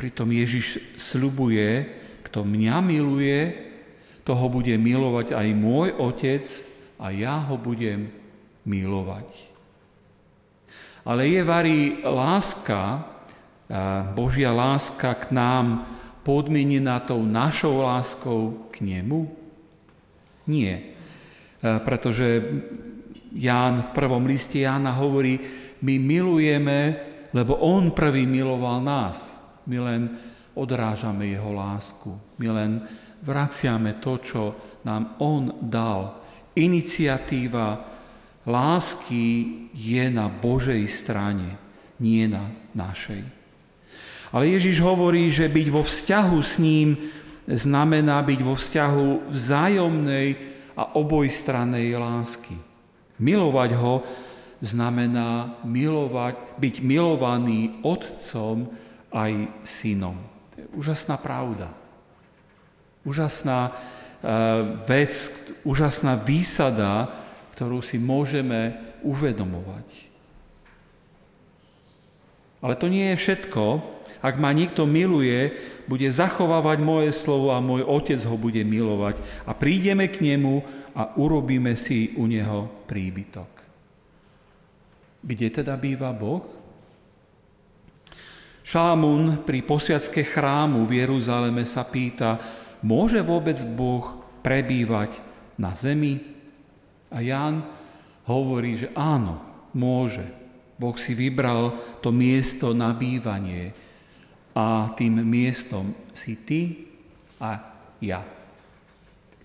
pritom 0.03 0.35
Ježiš 0.35 0.99
slubuje, 0.99 1.87
kto 2.27 2.43
mňa 2.43 2.83
miluje, 2.83 3.55
toho 4.27 4.51
bude 4.51 4.75
milovať 4.75 5.31
aj 5.31 5.49
môj 5.55 5.95
Otec 5.95 6.43
a 6.99 7.15
ja 7.15 7.39
ho 7.47 7.55
budem 7.55 8.11
milovať. 8.67 9.31
Ale 11.07 11.31
je 11.31 11.43
varí 11.47 12.03
láska, 12.03 13.07
Božia 14.19 14.51
láska 14.51 15.15
k 15.15 15.31
nám 15.31 15.87
podmienená 16.27 16.99
tou 17.07 17.23
našou 17.23 17.87
láskou 17.87 18.71
k 18.75 18.83
nemu? 18.83 19.31
Nie. 20.51 20.99
Pretože 21.63 22.43
Ján 23.39 23.87
v 23.87 23.91
prvom 23.95 24.27
liste 24.27 24.67
Jána 24.67 24.99
hovorí, 24.99 25.39
my 25.83 25.95
milujeme, 25.99 26.79
lebo 27.35 27.55
on 27.59 27.95
prvý 27.95 28.27
miloval 28.27 28.83
nás. 28.83 29.42
My 29.67 29.79
len 29.79 30.03
odrážame 30.53 31.31
jeho 31.33 31.53
lásku. 31.53 32.13
My 32.39 32.49
len 32.53 32.71
vraciame 33.23 33.99
to, 34.03 34.19
čo 34.19 34.43
nám 34.83 35.17
on 35.23 35.63
dal. 35.63 36.19
Iniciatíva 36.59 37.81
lásky 38.45 39.25
je 39.73 40.05
na 40.11 40.29
Božej 40.29 40.85
strane, 40.91 41.57
nie 42.03 42.27
na 42.29 42.51
našej. 42.75 43.23
Ale 44.33 44.49
Ježiš 44.49 44.81
hovorí, 44.81 45.29
že 45.29 45.49
byť 45.49 45.69
vo 45.69 45.85
vzťahu 45.85 46.39
s 46.41 46.55
ním 46.57 46.97
znamená 47.47 48.25
byť 48.25 48.41
vo 48.41 48.57
vzťahu 48.57 49.29
vzájomnej 49.29 50.29
a 50.73 50.97
obojstrannej 50.97 51.93
lásky. 52.01 52.57
Milovať 53.21 53.71
ho 53.77 54.01
znamená 54.65 55.61
milovať, 55.69 56.39
byť 56.57 56.75
milovaný 56.81 57.83
otcom 57.85 58.73
aj 59.13 59.49
synom. 59.63 60.17
To 60.53 60.57
je 60.59 60.67
úžasná 60.77 61.21
pravda. 61.21 61.71
Úžasná 63.05 63.71
uh, 63.71 64.83
vec, 64.89 65.13
úžasná 65.63 66.17
výsada, 66.17 67.13
ktorú 67.53 67.85
si 67.85 68.01
môžeme 68.01 68.75
uvedomovať. 69.05 70.13
Ale 72.63 72.79
to 72.79 72.87
nie 72.87 73.13
je 73.13 73.21
všetko. 73.21 73.83
Ak 74.23 74.39
ma 74.39 74.55
niekto 74.55 74.87
miluje, 74.87 75.51
bude 75.91 76.07
zachovávať 76.07 76.79
moje 76.79 77.11
slovo 77.11 77.51
a 77.51 77.59
môj 77.59 77.83
otec 77.83 78.23
ho 78.23 78.39
bude 78.39 78.63
milovať. 78.63 79.19
A 79.43 79.51
prídeme 79.51 80.07
k 80.07 80.23
nemu 80.23 80.63
a 80.95 81.11
urobíme 81.19 81.75
si 81.75 82.15
u 82.15 82.31
neho 82.31 82.71
príbytok. 82.87 83.51
Kde 85.27 85.49
teda 85.51 85.75
býva 85.75 86.15
Boh? 86.15 86.62
Šalamún 88.63 89.43
pri 89.43 89.67
posviacke 89.67 90.23
chrámu 90.23 90.87
v 90.87 91.03
Jeruzaleme 91.03 91.67
sa 91.67 91.83
pýta, 91.83 92.39
môže 92.87 93.19
vôbec 93.19 93.59
Boh 93.75 94.23
prebývať 94.47 95.19
na 95.59 95.75
zemi? 95.75 96.23
A 97.11 97.19
Ján 97.19 97.67
hovorí, 98.27 98.79
že 98.79 98.89
áno, 98.95 99.43
môže. 99.75 100.23
Boh 100.79 100.95
si 100.95 101.15
vybral 101.15 101.75
to 101.99 102.15
miesto 102.15 102.71
na 102.71 102.95
bývanie 102.95 103.75
a 104.55 104.95
tým 104.95 105.27
miestom 105.27 105.91
si 106.15 106.39
ty 106.39 106.87
a 107.43 107.59
ja. 107.99 108.23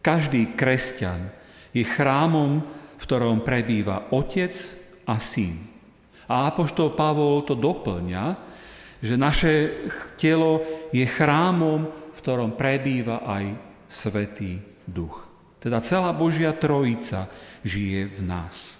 Každý 0.01 0.53
kresťan 0.53 1.19
je 1.73 1.83
chrámom, 1.83 2.63
v 2.97 3.01
ktorom 3.01 3.41
prebýva 3.41 4.13
otec 4.13 4.53
a 5.09 5.17
syn. 5.17 5.57
A 6.29 6.53
apoštol 6.53 6.93
Pavol 6.93 7.43
to 7.43 7.55
doplňa, 7.55 8.46
že 9.01 9.15
naše 9.19 9.71
telo 10.17 10.61
je 10.89 11.05
chrámom, 11.05 11.89
v 12.13 12.19
ktorom 12.19 12.57
prebýva 12.57 13.21
aj 13.25 13.45
Svetý 13.87 14.59
Duch. 14.87 15.23
Teda 15.61 15.81
celá 15.81 16.13
Božia 16.13 16.53
Trojica 16.53 17.29
žije 17.65 18.07
v 18.07 18.19
nás. 18.25 18.77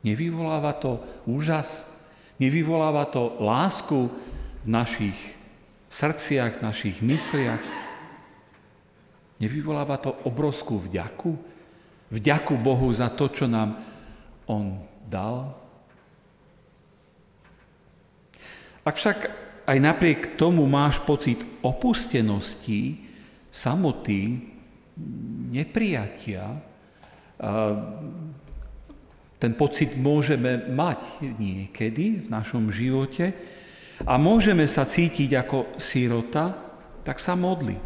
Nevyvoláva 0.00 0.72
to 0.72 1.04
úžas? 1.28 2.00
Nevyvoláva 2.40 3.04
to 3.04 3.36
lásku 3.36 4.08
v 4.64 4.68
našich 4.68 5.18
srdciach, 5.92 6.60
v 6.60 6.64
našich 6.64 6.96
mysliach? 7.04 7.60
Nevyvoláva 9.40 10.00
to 10.00 10.16
obrovskú 10.24 10.80
vďaku? 10.80 11.36
Vďaku 12.10 12.54
Bohu 12.56 12.88
za 12.92 13.12
to, 13.12 13.28
čo 13.28 13.44
nám 13.44 13.76
On 14.48 14.80
dal? 15.04 15.59
Ak 18.84 18.96
však 18.96 19.18
aj 19.68 19.78
napriek 19.78 20.40
tomu 20.40 20.64
máš 20.64 20.98
pocit 21.04 21.38
opustenosti, 21.60 23.06
samoty, 23.52 24.40
neprijatia, 25.50 26.58
ten 29.40 29.52
pocit 29.56 29.96
môžeme 29.96 30.68
mať 30.68 31.24
niekedy 31.40 32.24
v 32.24 32.26
našom 32.28 32.68
živote 32.68 33.32
a 34.04 34.20
môžeme 34.20 34.68
sa 34.68 34.84
cítiť 34.84 35.30
ako 35.40 35.58
sírota, 35.80 36.56
tak 37.04 37.16
sa 37.20 37.36
modli. 37.36 37.76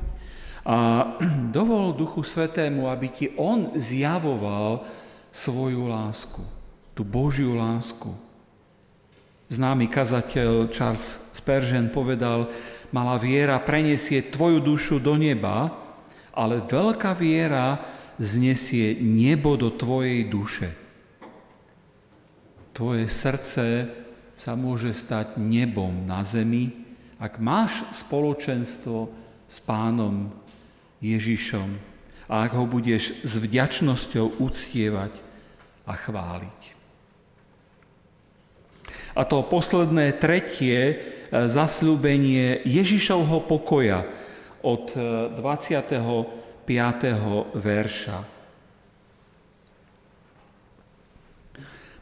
A 0.66 1.06
dovol 1.56 1.94
Duchu 1.94 2.24
Svetému, 2.26 2.90
aby 2.90 3.06
ti 3.10 3.26
On 3.38 3.74
zjavoval 3.76 4.82
svoju 5.34 5.90
lásku, 5.90 6.42
tú 6.94 7.02
Božiu 7.02 7.58
lásku. 7.58 8.23
Známy 9.54 9.86
kazateľ 9.86 10.74
Charles 10.74 11.22
Spurgeon 11.30 11.94
povedal, 11.94 12.50
malá 12.90 13.14
viera 13.22 13.62
preniesie 13.62 14.18
tvoju 14.18 14.58
dušu 14.58 14.98
do 14.98 15.14
neba, 15.14 15.70
ale 16.34 16.58
veľká 16.66 17.14
viera 17.14 17.78
znesie 18.18 18.98
nebo 18.98 19.54
do 19.54 19.70
tvojej 19.70 20.26
duše 20.26 20.84
tvoje 22.74 23.06
srdce 23.06 23.86
sa 24.34 24.58
môže 24.58 24.90
stať 24.90 25.38
nebom 25.38 26.02
na 26.10 26.26
zemi, 26.26 26.74
ak 27.22 27.38
máš 27.38 27.86
spoločenstvo 27.94 29.06
s 29.46 29.62
pánom 29.62 30.34
Ježišom 30.98 31.70
a 32.26 32.42
ak 32.42 32.58
ho 32.58 32.66
budeš 32.66 33.14
s 33.22 33.38
vďačnosťou 33.38 34.42
uctievať 34.42 35.14
a 35.86 35.94
chváliť. 35.94 36.60
A 39.14 39.22
to 39.22 39.46
posledné, 39.46 40.18
tretie 40.18 40.78
e, 40.90 40.94
zasľúbenie 41.30 42.66
Ježišovho 42.66 43.46
pokoja 43.46 44.02
od 44.66 44.90
25. 44.94 46.66
E, 46.66 47.14
verša. 47.54 48.18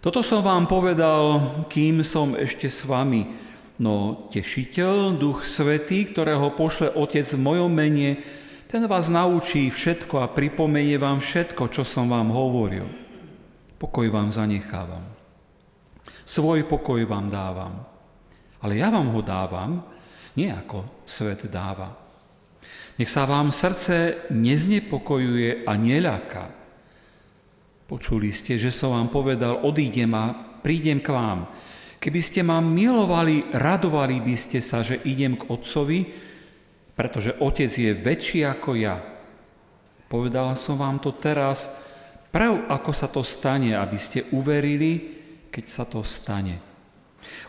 Toto 0.03 0.19
som 0.19 0.43
vám 0.43 0.67
povedal, 0.67 1.63
kým 1.71 2.03
som 2.03 2.35
ešte 2.35 2.67
s 2.67 2.83
vami. 2.83 3.23
No 3.79 4.27
tešiteľ, 4.35 5.15
Duch 5.15 5.47
Svetý, 5.47 6.11
ktorého 6.11 6.51
pošle 6.59 6.91
Otec 6.99 7.23
v 7.23 7.39
mojom 7.39 7.71
mene, 7.71 8.19
ten 8.67 8.83
vás 8.91 9.07
naučí 9.13 9.71
všetko 9.71 10.27
a 10.27 10.33
pripomenie 10.33 10.99
vám 10.99 11.23
všetko, 11.23 11.71
čo 11.71 11.87
som 11.87 12.11
vám 12.11 12.35
hovoril. 12.35 12.89
Pokoj 13.79 14.11
vám 14.11 14.35
zanechávam. 14.35 15.22
Svoj 16.23 16.65
pokoj 16.67 17.03
vám 17.05 17.27
dávam. 17.31 17.75
Ale 18.63 18.79
ja 18.79 18.95
vám 18.95 19.11
ho 19.11 19.21
dávam, 19.23 19.83
nie 20.39 20.49
ako 20.49 21.03
svet 21.03 21.51
dáva. 21.51 21.91
Nech 22.97 23.11
sa 23.11 23.27
vám 23.27 23.51
srdce 23.51 24.29
neznepokojuje 24.31 25.67
a 25.67 25.73
neľaká. 25.75 26.45
Počuli 27.91 28.31
ste, 28.31 28.57
že 28.57 28.71
som 28.71 28.95
vám 28.95 29.11
povedal, 29.11 29.67
odídem 29.67 30.13
a 30.15 30.33
prídem 30.63 31.03
k 31.03 31.11
vám. 31.11 31.51
Keby 31.99 32.21
ste 32.23 32.41
ma 32.47 32.63
milovali, 32.63 33.53
radovali 33.53 34.23
by 34.23 34.35
ste 34.39 34.59
sa, 34.63 34.83
že 34.83 35.03
idem 35.07 35.39
k 35.39 35.47
Otcovi, 35.51 36.01
pretože 36.95 37.37
Otec 37.43 37.71
je 37.71 37.93
väčší 37.95 38.47
ako 38.47 38.71
ja. 38.79 38.97
Povedal 40.07 40.55
som 40.55 40.77
vám 40.77 41.01
to 41.01 41.17
teraz, 41.17 41.83
prav 42.29 42.69
ako 42.69 42.91
sa 42.93 43.09
to 43.09 43.25
stane, 43.25 43.73
aby 43.73 43.97
ste 43.97 44.29
uverili, 44.35 45.22
keď 45.53 45.65
sa 45.69 45.85
to 45.85 46.01
stane. 46.01 46.57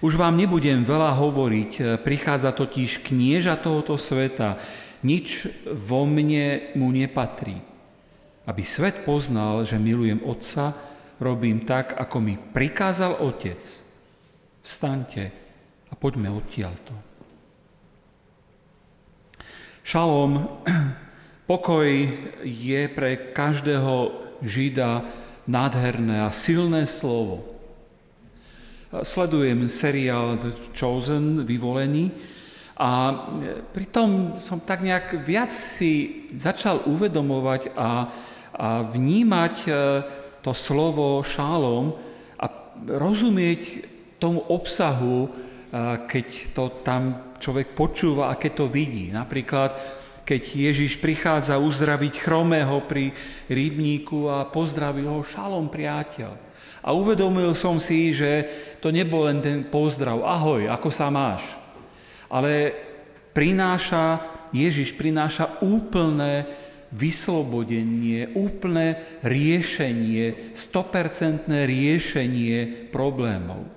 Už 0.04 0.20
vám 0.20 0.36
nebudem 0.36 0.84
veľa 0.84 1.16
hovoriť, 1.18 1.72
prichádza 2.04 2.52
totiž 2.54 3.08
knieža 3.08 3.58
tohoto 3.58 3.96
sveta, 3.96 4.60
nič 5.02 5.48
vo 5.72 6.04
mne 6.04 6.76
mu 6.76 6.92
nepatrí. 6.92 7.63
Aby 8.44 8.62
svet 8.68 9.08
poznal, 9.08 9.63
že 9.63 9.80
milujem 9.80 10.20
Otca, 10.28 10.76
robím 11.24 11.63
tak, 11.63 11.96
ako 11.96 12.18
mi 12.20 12.36
prikázal 12.36 13.24
Otec. 13.24 13.60
Vstaňte 14.63 15.24
a 15.92 15.94
poďme 15.96 16.28
odtiaľto. 16.32 16.92
Šalom, 19.84 20.48
pokoj 21.52 21.88
je 22.44 22.82
pre 22.92 23.36
každého 23.36 24.24
Žida 24.44 25.08
nádherné 25.48 26.24
a 26.24 26.32
silné 26.32 26.88
slovo. 26.88 27.53
Sledujem 29.01 29.65
seriál 29.65 30.38
The 30.38 30.51
Chosen, 30.77 31.41
Vyvolený, 31.41 32.12
a 32.73 33.13
pritom 33.73 34.34
som 34.38 34.58
tak 34.62 34.82
nejak 34.82 35.25
viac 35.25 35.53
si 35.53 36.25
začal 36.34 36.82
uvedomovať 36.89 37.73
a 37.77 38.10
a 38.53 38.86
vnímať 38.86 39.56
e, 39.65 39.71
to 40.45 40.53
slovo 40.53 41.25
šálom 41.25 41.97
a 42.38 42.45
rozumieť 42.86 43.62
tomu 44.21 44.45
obsahu, 44.45 45.25
e, 45.25 45.29
keď 46.06 46.27
to 46.53 46.63
tam 46.86 47.34
človek 47.41 47.73
počúva 47.73 48.29
a 48.29 48.38
keď 48.38 48.51
to 48.63 48.65
vidí. 48.69 49.10
Napríklad, 49.10 49.73
keď 50.34 50.74
Ježiš 50.74 50.98
prichádza 50.98 51.62
uzdraviť 51.62 52.26
chromého 52.26 52.82
pri 52.89 53.13
rybníku 53.46 54.26
a 54.34 54.50
pozdravil 54.50 55.06
ho 55.06 55.22
šalom 55.22 55.69
priateľ. 55.69 56.34
A 56.82 56.89
uvedomil 56.89 57.54
som 57.54 57.78
si, 57.78 58.10
že 58.17 58.50
to 58.82 58.89
nebol 58.89 59.30
len 59.30 59.46
ten 59.46 59.62
pozdrav, 59.62 60.26
ahoj, 60.26 60.65
ako 60.74 60.89
sa 60.89 61.13
máš. 61.13 61.54
Ale 62.34 62.74
prináša, 63.30 64.26
Ježiš 64.50 64.98
prináša 64.98 65.62
úplné 65.62 66.50
vyslobodenie, 66.89 68.34
úplné 68.34 69.22
riešenie, 69.22 70.58
stopercentné 70.58 71.69
riešenie 71.69 72.89
problémov. 72.89 73.69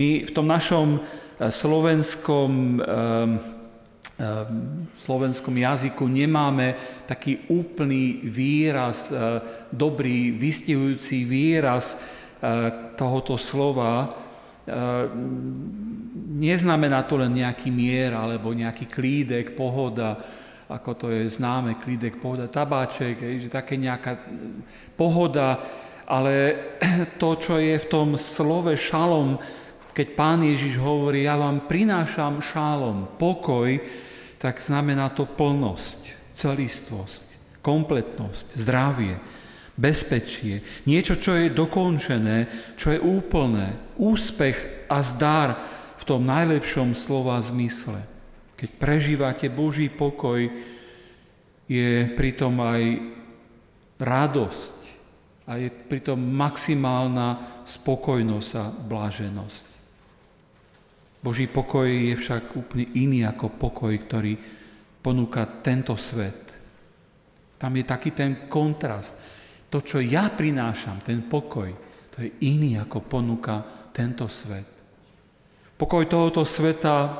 My 0.00 0.24
v 0.24 0.30
tom 0.32 0.48
našom 0.48 0.96
eh, 0.96 1.52
slovenskom, 1.52 2.80
eh, 4.16 4.46
slovenskom 4.96 5.54
jazyku 5.54 6.08
nemáme 6.08 6.74
taký 7.06 7.46
úplný 7.52 8.26
výraz, 8.26 9.14
dobrý, 9.70 10.34
vystihujúci 10.34 11.22
výraz 11.22 12.02
tohoto 12.98 13.38
slova. 13.38 14.10
Neznamená 16.36 17.06
to 17.06 17.16
len 17.16 17.38
nejaký 17.38 17.70
mier 17.70 18.12
alebo 18.12 18.50
nejaký 18.50 18.90
klídek, 18.90 19.54
pohoda, 19.54 20.18
ako 20.66 20.90
to 20.98 21.06
je 21.14 21.30
známe, 21.30 21.78
klídek, 21.78 22.18
pohoda, 22.18 22.50
tabáček, 22.50 23.38
že 23.38 23.46
také 23.46 23.78
nejaká 23.78 24.18
pohoda, 24.98 25.62
Ale 26.06 26.54
to, 27.20 27.34
čo 27.36 27.58
je 27.58 27.74
v 27.74 27.90
tom 27.90 28.14
slove 28.14 28.70
šalom, 28.78 29.42
keď 29.90 30.06
pán 30.14 30.40
Ježiš 30.46 30.78
hovorí, 30.78 31.26
ja 31.26 31.34
vám 31.34 31.66
prinášam 31.66 32.38
šálom, 32.38 33.18
pokoj, 33.18 33.74
tak 34.46 34.62
znamená 34.62 35.10
to 35.10 35.26
plnosť, 35.26 36.30
celistvosť, 36.38 37.58
kompletnosť, 37.66 38.54
zdravie, 38.54 39.18
bezpečie, 39.74 40.62
niečo, 40.86 41.18
čo 41.18 41.34
je 41.34 41.50
dokončené, 41.50 42.46
čo 42.78 42.94
je 42.94 43.02
úplné, 43.02 43.74
úspech 43.98 44.86
a 44.86 45.02
zdar 45.02 45.58
v 45.98 46.02
tom 46.06 46.22
najlepšom 46.30 46.94
slova 46.94 47.42
zmysle. 47.42 47.98
Keď 48.54 48.70
prežívate 48.78 49.50
Boží 49.50 49.90
pokoj, 49.90 50.46
je 51.66 52.06
pritom 52.14 52.54
aj 52.62 52.82
radosť 53.98 54.76
a 55.50 55.58
je 55.58 55.74
pritom 55.74 56.22
maximálna 56.22 57.58
spokojnosť 57.66 58.50
a 58.54 58.70
bláženosť. 58.70 59.75
Boží 61.26 61.50
pokoj 61.50 61.90
je 61.90 62.14
však 62.14 62.54
úplne 62.54 62.94
iný 62.94 63.26
ako 63.26 63.58
pokoj, 63.58 63.90
ktorý 63.90 64.38
ponúka 65.02 65.42
tento 65.58 65.98
svet. 65.98 66.54
Tam 67.58 67.74
je 67.74 67.82
taký 67.82 68.14
ten 68.14 68.46
kontrast. 68.46 69.18
To, 69.66 69.82
čo 69.82 69.98
ja 69.98 70.30
prinášam, 70.30 71.02
ten 71.02 71.26
pokoj, 71.26 71.66
to 72.14 72.22
je 72.22 72.30
iný 72.46 72.78
ako 72.78 73.02
ponúka 73.02 73.58
tento 73.90 74.30
svet. 74.30 74.70
Pokoj 75.74 76.06
tohoto 76.06 76.46
sveta 76.46 77.18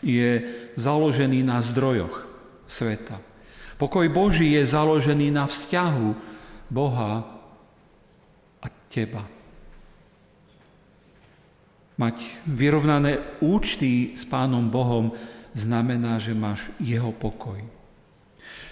je 0.00 0.40
založený 0.80 1.44
na 1.44 1.60
zdrojoch 1.60 2.24
sveta. 2.64 3.20
Pokoj 3.76 4.08
Boží 4.08 4.56
je 4.56 4.64
založený 4.64 5.28
na 5.28 5.44
vzťahu 5.44 6.08
Boha 6.72 7.28
a 8.64 8.66
teba. 8.88 9.33
Mať 11.94 12.42
vyrovnané 12.50 13.38
účty 13.38 14.18
s 14.18 14.26
Pánom 14.26 14.66
Bohom 14.66 15.14
znamená, 15.54 16.18
že 16.18 16.34
máš 16.34 16.74
Jeho 16.82 17.14
pokoj. 17.14 17.62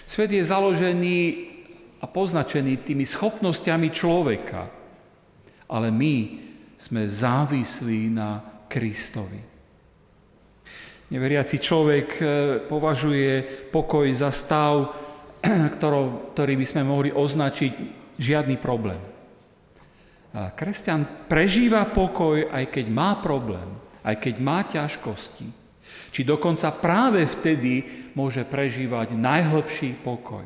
Svet 0.03 0.35
je 0.35 0.43
založený 0.43 1.19
a 2.03 2.05
poznačený 2.05 2.83
tými 2.83 3.07
schopnosťami 3.07 3.87
človeka, 3.95 4.67
ale 5.71 5.87
my 5.87 6.15
sme 6.75 7.07
závislí 7.07 8.11
na 8.11 8.43
Kristovi. 8.67 9.39
Neveriaci 11.07 11.61
človek 11.61 12.07
eh, 12.19 12.27
považuje 12.67 13.45
pokoj 13.71 14.09
za 14.11 14.33
stav, 14.35 14.91
ktorý 15.77 16.53
by 16.59 16.65
sme 16.67 16.83
mohli 16.83 17.09
označiť 17.15 17.73
žiadny 18.19 18.59
problém. 18.59 19.12
Kresťan 20.33 21.29
prežíva 21.29 21.85
pokoj, 21.85 22.49
aj 22.49 22.73
keď 22.73 22.85
má 22.89 23.21
problém, 23.21 23.69
aj 24.01 24.17
keď 24.17 24.35
má 24.41 24.65
ťažkosti. 24.65 25.45
Či 26.09 26.25
dokonca 26.25 26.73
práve 26.73 27.21
vtedy 27.29 27.85
môže 28.17 28.41
prežívať 28.41 29.13
najhlbší 29.13 30.01
pokoj. 30.01 30.41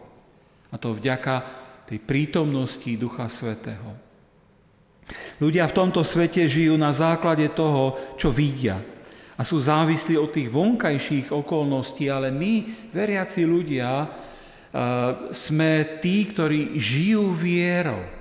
A 0.68 0.76
to 0.76 0.92
vďaka 0.92 1.48
tej 1.88 2.04
prítomnosti 2.04 2.92
Ducha 3.00 3.32
Svetého. 3.32 3.96
Ľudia 5.40 5.64
v 5.72 5.78
tomto 5.80 6.04
svete 6.04 6.44
žijú 6.52 6.76
na 6.76 6.92
základe 6.92 7.48
toho, 7.56 7.96
čo 8.20 8.28
vidia. 8.28 8.84
A 9.40 9.42
sú 9.48 9.56
závislí 9.56 10.20
od 10.20 10.36
tých 10.36 10.52
vonkajších 10.52 11.32
okolností, 11.32 12.12
ale 12.12 12.28
my, 12.28 12.68
veriaci 12.92 13.48
ľudia, 13.48 14.04
sme 15.32 15.72
tí, 16.04 16.28
ktorí 16.28 16.76
žijú 16.76 17.32
vierou 17.32 18.17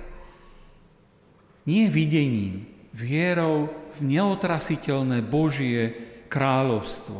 nie 1.67 1.91
videním, 1.91 2.65
vierou 2.95 3.69
v 3.93 3.99
neotrasiteľné 4.15 5.21
Božie 5.21 5.93
kráľovstvo. 6.31 7.19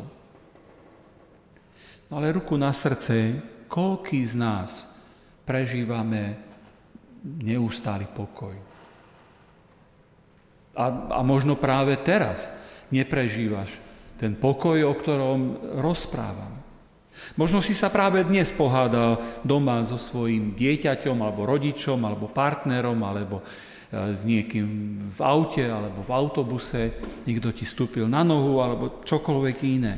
No 2.08 2.14
ale 2.16 2.32
ruku 2.32 2.56
na 2.56 2.72
srdce, 2.72 3.44
koľký 3.68 4.24
z 4.24 4.34
nás 4.40 4.88
prežívame 5.44 6.40
neustály 7.22 8.08
pokoj. 8.08 8.56
A, 10.78 10.86
a 10.88 11.20
možno 11.26 11.60
práve 11.60 12.00
teraz 12.00 12.48
neprežívaš 12.88 13.76
ten 14.16 14.34
pokoj, 14.34 14.78
o 14.88 14.94
ktorom 14.96 15.40
rozprávam. 15.84 16.58
Možno 17.34 17.66
si 17.66 17.74
sa 17.74 17.90
práve 17.90 18.22
dnes 18.24 18.54
pohádal 18.54 19.42
doma 19.42 19.82
so 19.82 19.98
svojím 19.98 20.54
dieťaťom, 20.54 21.18
alebo 21.18 21.50
rodičom, 21.50 21.98
alebo 22.06 22.30
partnerom, 22.30 22.98
alebo 23.02 23.42
s 23.91 24.21
niekým 24.28 24.67
v 25.15 25.19
aute 25.23 25.63
alebo 25.63 26.04
v 26.04 26.12
autobuse, 26.12 26.91
niekto 27.23 27.56
ti 27.56 27.63
stúpil 27.63 28.04
na 28.12 28.19
nohu 28.19 28.60
alebo 28.60 29.00
čokoľvek 29.08 29.58
iné. 29.63 29.95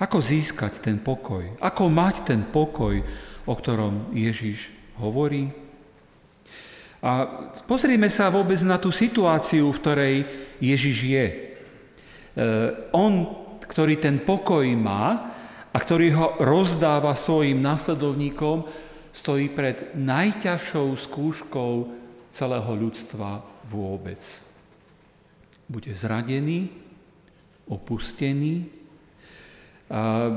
Ako 0.00 0.16
získať 0.24 0.80
ten 0.80 0.96
pokoj? 0.96 1.60
Ako 1.60 1.92
mať 1.92 2.32
ten 2.32 2.40
pokoj, 2.48 3.04
o 3.44 3.52
ktorom 3.52 4.16
Ježiš 4.16 4.72
hovorí? 4.96 5.52
A 7.04 7.28
pozrime 7.68 8.08
sa 8.08 8.32
vôbec 8.32 8.56
na 8.64 8.80
tú 8.80 8.88
situáciu, 8.88 9.68
v 9.68 9.80
ktorej 9.80 10.16
Ježiš 10.56 10.96
je. 11.04 11.26
E, 11.28 11.36
on, 12.96 13.28
ktorý 13.60 14.00
ten 14.00 14.20
pokoj 14.20 14.64
má 14.72 15.36
a 15.68 15.76
ktorý 15.76 16.16
ho 16.16 16.26
rozdáva 16.40 17.12
svojim 17.12 17.60
následovníkom, 17.60 18.64
stojí 19.10 19.50
pred 19.50 19.94
najťažšou 19.98 20.94
skúškou 20.94 21.72
celého 22.30 22.72
ľudstva 22.78 23.42
vôbec. 23.66 24.22
Bude 25.66 25.90
zradený, 25.94 26.70
opustený, 27.66 28.80
a 29.90 30.30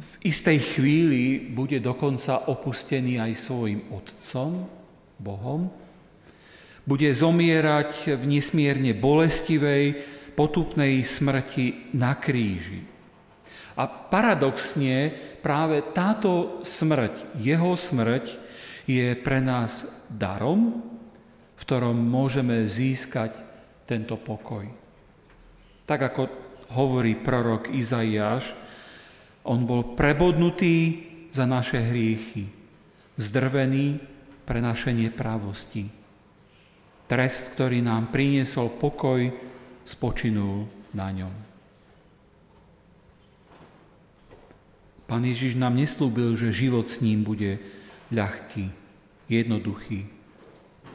v 0.00 0.12
istej 0.24 0.58
chvíli 0.64 1.52
bude 1.52 1.76
dokonca 1.76 2.48
opustený 2.48 3.20
aj 3.20 3.32
svojim 3.36 3.84
otcom, 3.92 4.64
Bohom. 5.20 5.68
Bude 6.88 7.12
zomierať 7.12 8.16
v 8.16 8.24
nesmierne 8.24 8.96
bolestivej, 8.96 9.92
potupnej 10.32 11.04
smrti 11.04 11.92
na 11.92 12.16
kríži. 12.16 12.87
A 13.78 13.86
paradoxne 13.86 15.14
práve 15.38 15.80
táto 15.94 16.58
smrť, 16.66 17.38
jeho 17.38 17.78
smrť, 17.78 18.50
je 18.88 19.14
pre 19.20 19.38
nás 19.38 19.86
darom, 20.10 20.82
v 21.54 21.62
ktorom 21.62 21.94
môžeme 21.94 22.64
získať 22.64 23.36
tento 23.84 24.16
pokoj. 24.18 24.64
Tak 25.84 26.00
ako 26.12 26.22
hovorí 26.72 27.16
prorok 27.20 27.68
Izaiáš, 27.70 28.50
on 29.44 29.64
bol 29.64 29.96
prebodnutý 29.96 31.04
za 31.32 31.44
naše 31.48 31.80
hriechy, 31.80 32.48
zdrvený 33.16 34.00
pre 34.44 34.60
naše 34.64 34.92
neprávosti. 34.92 35.88
Trest, 37.08 37.56
ktorý 37.56 37.80
nám 37.80 38.12
priniesol 38.12 38.76
pokoj, 38.76 39.32
spočinul 39.84 40.68
na 40.92 41.08
ňom. 41.12 41.47
Pán 45.08 45.24
Ježiš 45.24 45.56
nám 45.56 45.72
neslúbil, 45.72 46.36
že 46.36 46.52
život 46.52 46.84
s 46.84 47.00
ním 47.00 47.24
bude 47.24 47.56
ľahký, 48.12 48.68
jednoduchý 49.24 50.04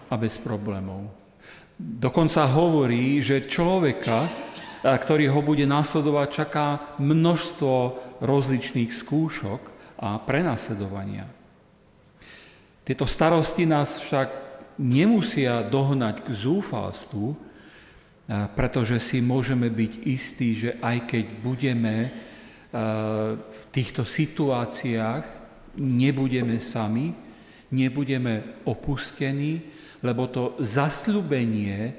a 0.05 0.13
bez 0.21 0.37
problémov. 0.37 1.09
Dokonca 1.81 2.45
hovorí, 2.45 3.17
že 3.25 3.49
človeka, 3.49 4.29
ktorý 4.85 5.33
ho 5.33 5.41
bude 5.41 5.65
následovať, 5.65 6.27
čaká 6.29 6.93
množstvo 7.01 7.73
rozličných 8.21 8.93
skúšok 8.93 9.61
a 9.97 10.21
prenasledovania. 10.21 11.25
Tieto 12.85 13.09
starosti 13.09 13.65
nás 13.65 13.97
však 13.97 14.29
nemusia 14.77 15.65
dohnať 15.65 16.21
k 16.21 16.29
zúfalstvu, 16.37 17.33
pretože 18.53 19.01
si 19.01 19.25
môžeme 19.25 19.73
byť 19.73 19.93
istí, 20.05 20.53
že 20.53 20.77
aj 20.85 20.97
keď 21.09 21.25
budeme 21.41 22.13
v 22.73 23.63
týchto 23.69 24.01
situáciách 24.01 25.23
nebudeme 25.77 26.57
sami, 26.57 27.13
nebudeme 27.69 28.65
opustení, 28.65 29.61
lebo 30.01 30.25
to 30.25 30.57
zasľubenie 30.57 31.93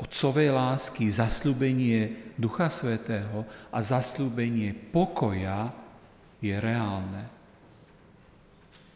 otcovej 0.00 0.48
lásky, 0.48 1.12
zasľubenie 1.12 2.32
Ducha 2.40 2.72
Svetého 2.72 3.44
a 3.68 3.78
zasľubenie 3.84 4.72
pokoja 4.90 5.70
je 6.40 6.56
reálne. 6.56 7.28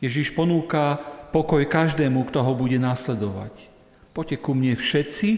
Ježiš 0.01 0.33
ponúka 0.33 0.97
pokoj 1.29 1.61
každému, 1.69 2.25
kto 2.33 2.41
ho 2.41 2.53
bude 2.57 2.81
nasledovať. 2.81 3.53
Poďte 4.17 4.37
ku 4.41 4.57
mne 4.57 4.75
všetci, 4.75 5.31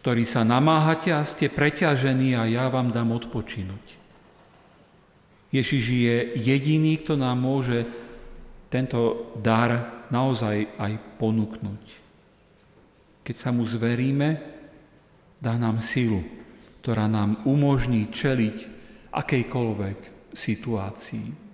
ktorí 0.00 0.24
sa 0.24 0.48
namáhate 0.48 1.12
a 1.12 1.20
ste 1.28 1.52
preťažení 1.52 2.32
a 2.32 2.48
ja 2.48 2.72
vám 2.72 2.88
dám 2.88 3.12
odpočinuť. 3.12 4.00
Ježiš 5.52 5.84
je 5.92 6.16
jediný, 6.40 6.96
kto 7.04 7.20
nám 7.20 7.36
môže 7.36 7.84
tento 8.72 9.32
dar 9.36 10.06
naozaj 10.08 10.72
aj 10.78 10.92
ponúknuť. 11.20 11.84
Keď 13.26 13.36
sa 13.36 13.50
mu 13.52 13.66
zveríme, 13.66 14.40
dá 15.42 15.60
nám 15.60 15.84
silu, 15.84 16.22
ktorá 16.80 17.04
nám 17.04 17.44
umožní 17.44 18.08
čeliť 18.08 18.56
akejkoľvek 19.12 20.32
situácii. 20.32 21.50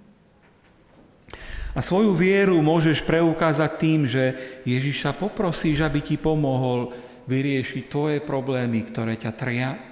A 1.76 1.85
svoju 1.85 2.16
vieru 2.16 2.56
môžeš 2.64 3.04
preukázať 3.04 3.70
tým, 3.76 4.00
že 4.09 4.32
Ježiša 4.64 5.12
poprosíš, 5.18 5.85
aby 5.85 6.00
ti 6.00 6.16
pomohol 6.16 6.94
vyriešiť 7.26 7.90
tvoje 7.90 8.18
problémy, 8.22 8.86
ktoré 8.86 9.18
ťa 9.18 9.32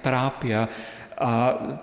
trápia. 0.01 0.67
A 1.15 1.31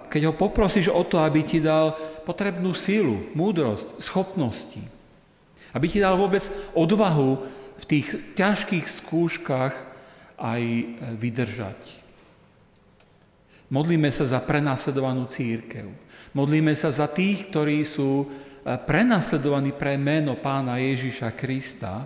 keď 0.09 0.33
ho 0.33 0.35
poprosíš 0.37 0.93
o 0.93 1.05
to, 1.05 1.21
aby 1.21 1.45
ti 1.45 1.61
dal 1.61 1.97
potrebnú 2.25 2.73
silu, 2.77 3.33
múdrosť, 3.33 4.01
schopnosti, 4.01 4.83
aby 5.73 5.87
ti 5.89 6.01
dal 6.01 6.21
vôbec 6.21 6.45
odvahu 6.77 7.41
v 7.81 7.85
tých 7.89 8.37
ťažkých 8.37 8.87
skúškach 8.87 9.75
aj 10.37 10.63
vydržať. 11.17 11.81
Modlíme 13.73 14.13
sa 14.13 14.29
za 14.29 14.45
prenasledovanú 14.45 15.25
církev. 15.33 15.89
Modlíme 16.37 16.77
sa 16.77 16.93
za 16.93 17.09
tých, 17.09 17.49
ktorí 17.49 17.89
sú 17.89 18.29
eh, 18.29 18.77
prenasledovaní 18.77 19.73
pre 19.73 19.97
meno 19.97 20.37
pána 20.37 20.77
Ježiša 20.77 21.33
Krista. 21.33 22.05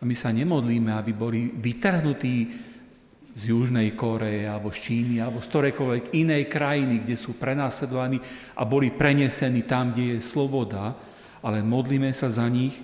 A 0.00 0.02
my 0.06 0.14
sa 0.14 0.30
nemodlíme, 0.30 0.94
aby 0.94 1.10
boli 1.10 1.50
vytrhnutí 1.50 2.69
z 3.34 3.54
Južnej 3.54 3.94
Koreje, 3.94 4.50
alebo 4.50 4.74
z 4.74 4.78
Číny, 4.90 5.22
alebo 5.22 5.38
z 5.38 5.48
ktorejkoľvek 5.48 6.04
inej 6.18 6.44
krajiny, 6.50 7.06
kde 7.06 7.16
sú 7.16 7.38
prenasledovaní 7.38 8.18
a 8.58 8.66
boli 8.66 8.90
prenesení 8.90 9.62
tam, 9.64 9.94
kde 9.94 10.16
je 10.16 10.18
sloboda, 10.20 10.92
ale 11.40 11.64
modlíme 11.64 12.10
sa 12.12 12.28
za 12.28 12.44
nich, 12.50 12.74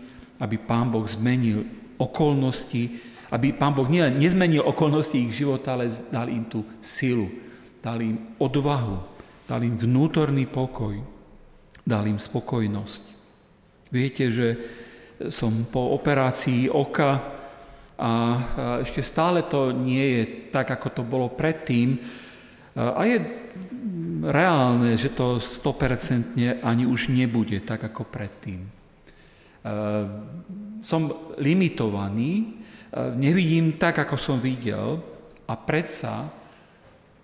aby 0.40 0.56
Pán 0.56 0.88
Boh 0.88 1.04
zmenil 1.04 1.66
okolnosti, 1.98 2.88
aby 3.32 3.52
Pán 3.52 3.74
Boh 3.74 3.88
nie, 3.90 4.04
nezmenil 4.06 4.64
okolnosti 4.64 5.18
ich 5.18 5.34
života, 5.34 5.74
ale 5.74 5.90
dal 5.90 6.30
im 6.30 6.46
tú 6.46 6.64
silu, 6.78 7.26
dal 7.82 8.00
im 8.00 8.36
odvahu, 8.38 9.02
dal 9.50 9.60
im 9.66 9.74
vnútorný 9.74 10.46
pokoj, 10.46 10.96
dal 11.82 12.06
im 12.06 12.22
spokojnosť. 12.22 13.02
Viete, 13.90 14.30
že 14.30 14.48
som 15.32 15.64
po 15.68 15.96
operácii 15.96 16.68
oka 16.68 17.35
a 17.96 18.12
ešte 18.84 19.00
stále 19.00 19.40
to 19.48 19.72
nie 19.72 20.20
je 20.20 20.22
tak, 20.52 20.68
ako 20.68 20.88
to 20.92 21.02
bolo 21.02 21.32
predtým. 21.32 21.96
A 22.76 23.00
je 23.08 23.24
reálne, 24.20 24.92
že 25.00 25.16
to 25.16 25.40
100% 25.40 26.60
ani 26.60 26.84
už 26.84 27.08
nebude 27.08 27.56
tak, 27.64 27.88
ako 27.88 28.04
predtým. 28.04 28.68
Som 30.84 31.32
limitovaný, 31.40 32.60
nevidím 33.16 33.80
tak, 33.80 34.04
ako 34.04 34.20
som 34.20 34.36
videl 34.36 35.00
a 35.48 35.56
predsa 35.56 36.28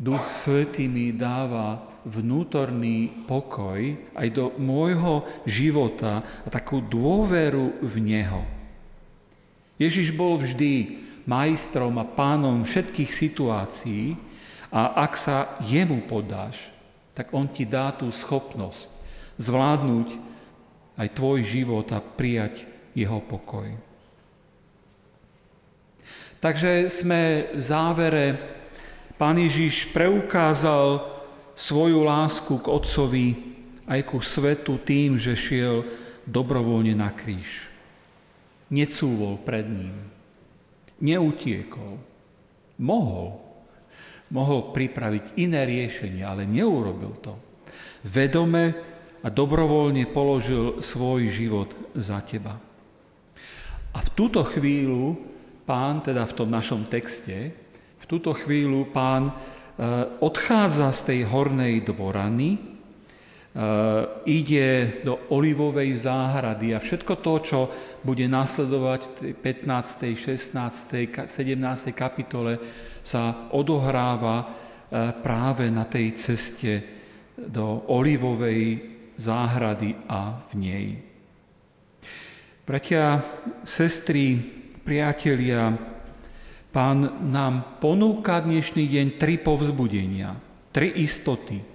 Duch 0.00 0.32
Svetý 0.32 0.88
mi 0.88 1.12
dáva 1.12 1.78
vnútorný 2.02 3.28
pokoj 3.30 3.78
aj 4.18 4.28
do 4.35 4.50
môjho 4.58 5.22
života 5.46 6.42
a 6.42 6.48
takú 6.50 6.82
dôveru 6.82 7.78
v 7.85 7.94
Neho. 8.02 8.62
Ježiš 9.82 10.14
bol 10.14 10.38
vždy 10.38 11.02
majstrom 11.26 11.98
a 11.98 12.06
pánom 12.06 12.62
všetkých 12.62 13.10
situácií 13.10 14.14
a 14.70 15.02
ak 15.06 15.18
sa 15.18 15.58
jemu 15.66 16.06
podáš, 16.06 16.70
tak 17.12 17.34
on 17.34 17.50
ti 17.50 17.66
dá 17.66 17.92
tú 17.92 18.08
schopnosť 18.08 18.88
zvládnuť 19.36 20.08
aj 20.96 21.08
tvoj 21.16 21.38
život 21.42 21.86
a 21.90 21.98
prijať 21.98 22.64
jeho 22.92 23.18
pokoj. 23.24 23.68
Takže 26.42 26.90
sme 26.90 27.54
v 27.54 27.62
závere, 27.62 28.26
Pán 29.14 29.38
Ježiš 29.38 29.94
preukázal 29.94 30.98
svoju 31.54 32.02
lásku 32.02 32.58
k 32.58 32.66
Otcovi 32.66 33.26
aj 33.86 34.00
ku 34.10 34.18
svetu 34.18 34.82
tým, 34.82 35.14
že 35.14 35.38
šiel 35.38 35.86
dobrovoľne 36.26 36.98
na 36.98 37.06
kríž. 37.06 37.71
Necúvol 38.72 39.37
pred 39.44 39.68
ním. 39.68 39.96
Neutiekol. 41.04 42.00
Mohol. 42.80 43.37
Mohol 44.32 44.72
pripraviť 44.72 45.37
iné 45.37 45.68
riešenie, 45.68 46.24
ale 46.24 46.48
neurobil 46.48 47.12
to. 47.20 47.37
Vedome 48.08 48.72
a 49.22 49.28
dobrovoľne 49.28 50.08
položil 50.08 50.80
svoj 50.80 51.28
život 51.28 51.70
za 51.92 52.24
teba. 52.24 52.56
A 53.92 53.98
v 54.00 54.08
túto 54.16 54.40
chvíľu 54.42 55.20
pán, 55.68 56.00
teda 56.00 56.24
v 56.24 56.37
tom 56.37 56.48
našom 56.48 56.88
texte, 56.88 57.52
v 58.00 58.04
túto 58.08 58.32
chvíľu 58.32 58.88
pán 58.88 59.30
e, 59.30 59.32
odchádza 60.18 60.90
z 60.96 61.00
tej 61.12 61.20
hornej 61.28 61.85
dvorany, 61.85 62.71
ide 64.24 64.68
do 65.04 65.28
olivovej 65.28 66.08
záhrady 66.08 66.72
a 66.72 66.80
všetko 66.80 67.20
to, 67.20 67.34
čo 67.44 67.60
bude 68.00 68.24
nasledovať 68.24 69.00
v 69.20 69.36
15., 69.36 70.16
16., 70.16 71.28
17. 71.28 71.92
kapitole, 71.92 72.56
sa 73.02 73.50
odohráva 73.52 74.36
e, 74.40 74.46
práve 75.20 75.66
na 75.68 75.84
tej 75.84 76.14
ceste 76.14 76.72
do 77.34 77.84
olivovej 77.90 78.78
záhrady 79.18 80.00
a 80.06 80.38
v 80.48 80.52
nej. 80.56 80.86
Bratia, 82.62 83.20
sestry, 83.66 84.38
priatelia, 84.86 85.74
pán 86.70 87.28
nám 87.28 87.82
ponúka 87.82 88.38
dnešný 88.38 88.86
deň 88.86 89.06
tri 89.18 89.36
povzbudenia, 89.36 90.38
tri 90.70 90.94
istoty, 91.02 91.71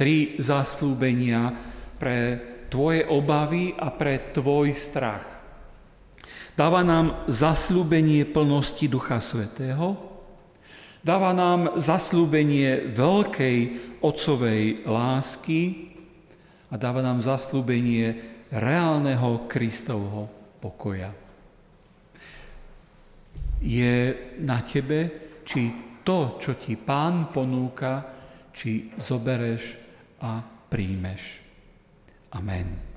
tri 0.00 0.40
zaslúbenia 0.40 1.52
pre 2.00 2.40
tvoje 2.72 3.04
obavy 3.04 3.76
a 3.76 3.92
pre 3.92 4.32
tvoj 4.32 4.72
strach. 4.72 5.28
Dáva 6.56 6.80
nám 6.80 7.28
zaslúbenie 7.28 8.24
plnosti 8.24 8.88
Ducha 8.88 9.20
Svetého, 9.20 10.00
dáva 11.04 11.36
nám 11.36 11.76
zaslúbenie 11.76 12.88
veľkej 12.96 13.56
otcovej 14.00 14.88
lásky 14.88 15.92
a 16.72 16.80
dáva 16.80 17.04
nám 17.04 17.20
zaslúbenie 17.20 18.16
reálneho 18.48 19.44
Kristovho 19.52 20.32
pokoja. 20.64 21.12
Je 23.60 24.16
na 24.40 24.64
tebe, 24.64 25.12
či 25.44 25.68
to, 26.00 26.40
čo 26.40 26.56
ti 26.56 26.80
Pán 26.80 27.28
ponúka, 27.28 28.00
či 28.56 28.96
zobereš 28.96 29.89
a 30.20 30.44
príjmeš. 30.68 31.40
Amen. 32.30 32.89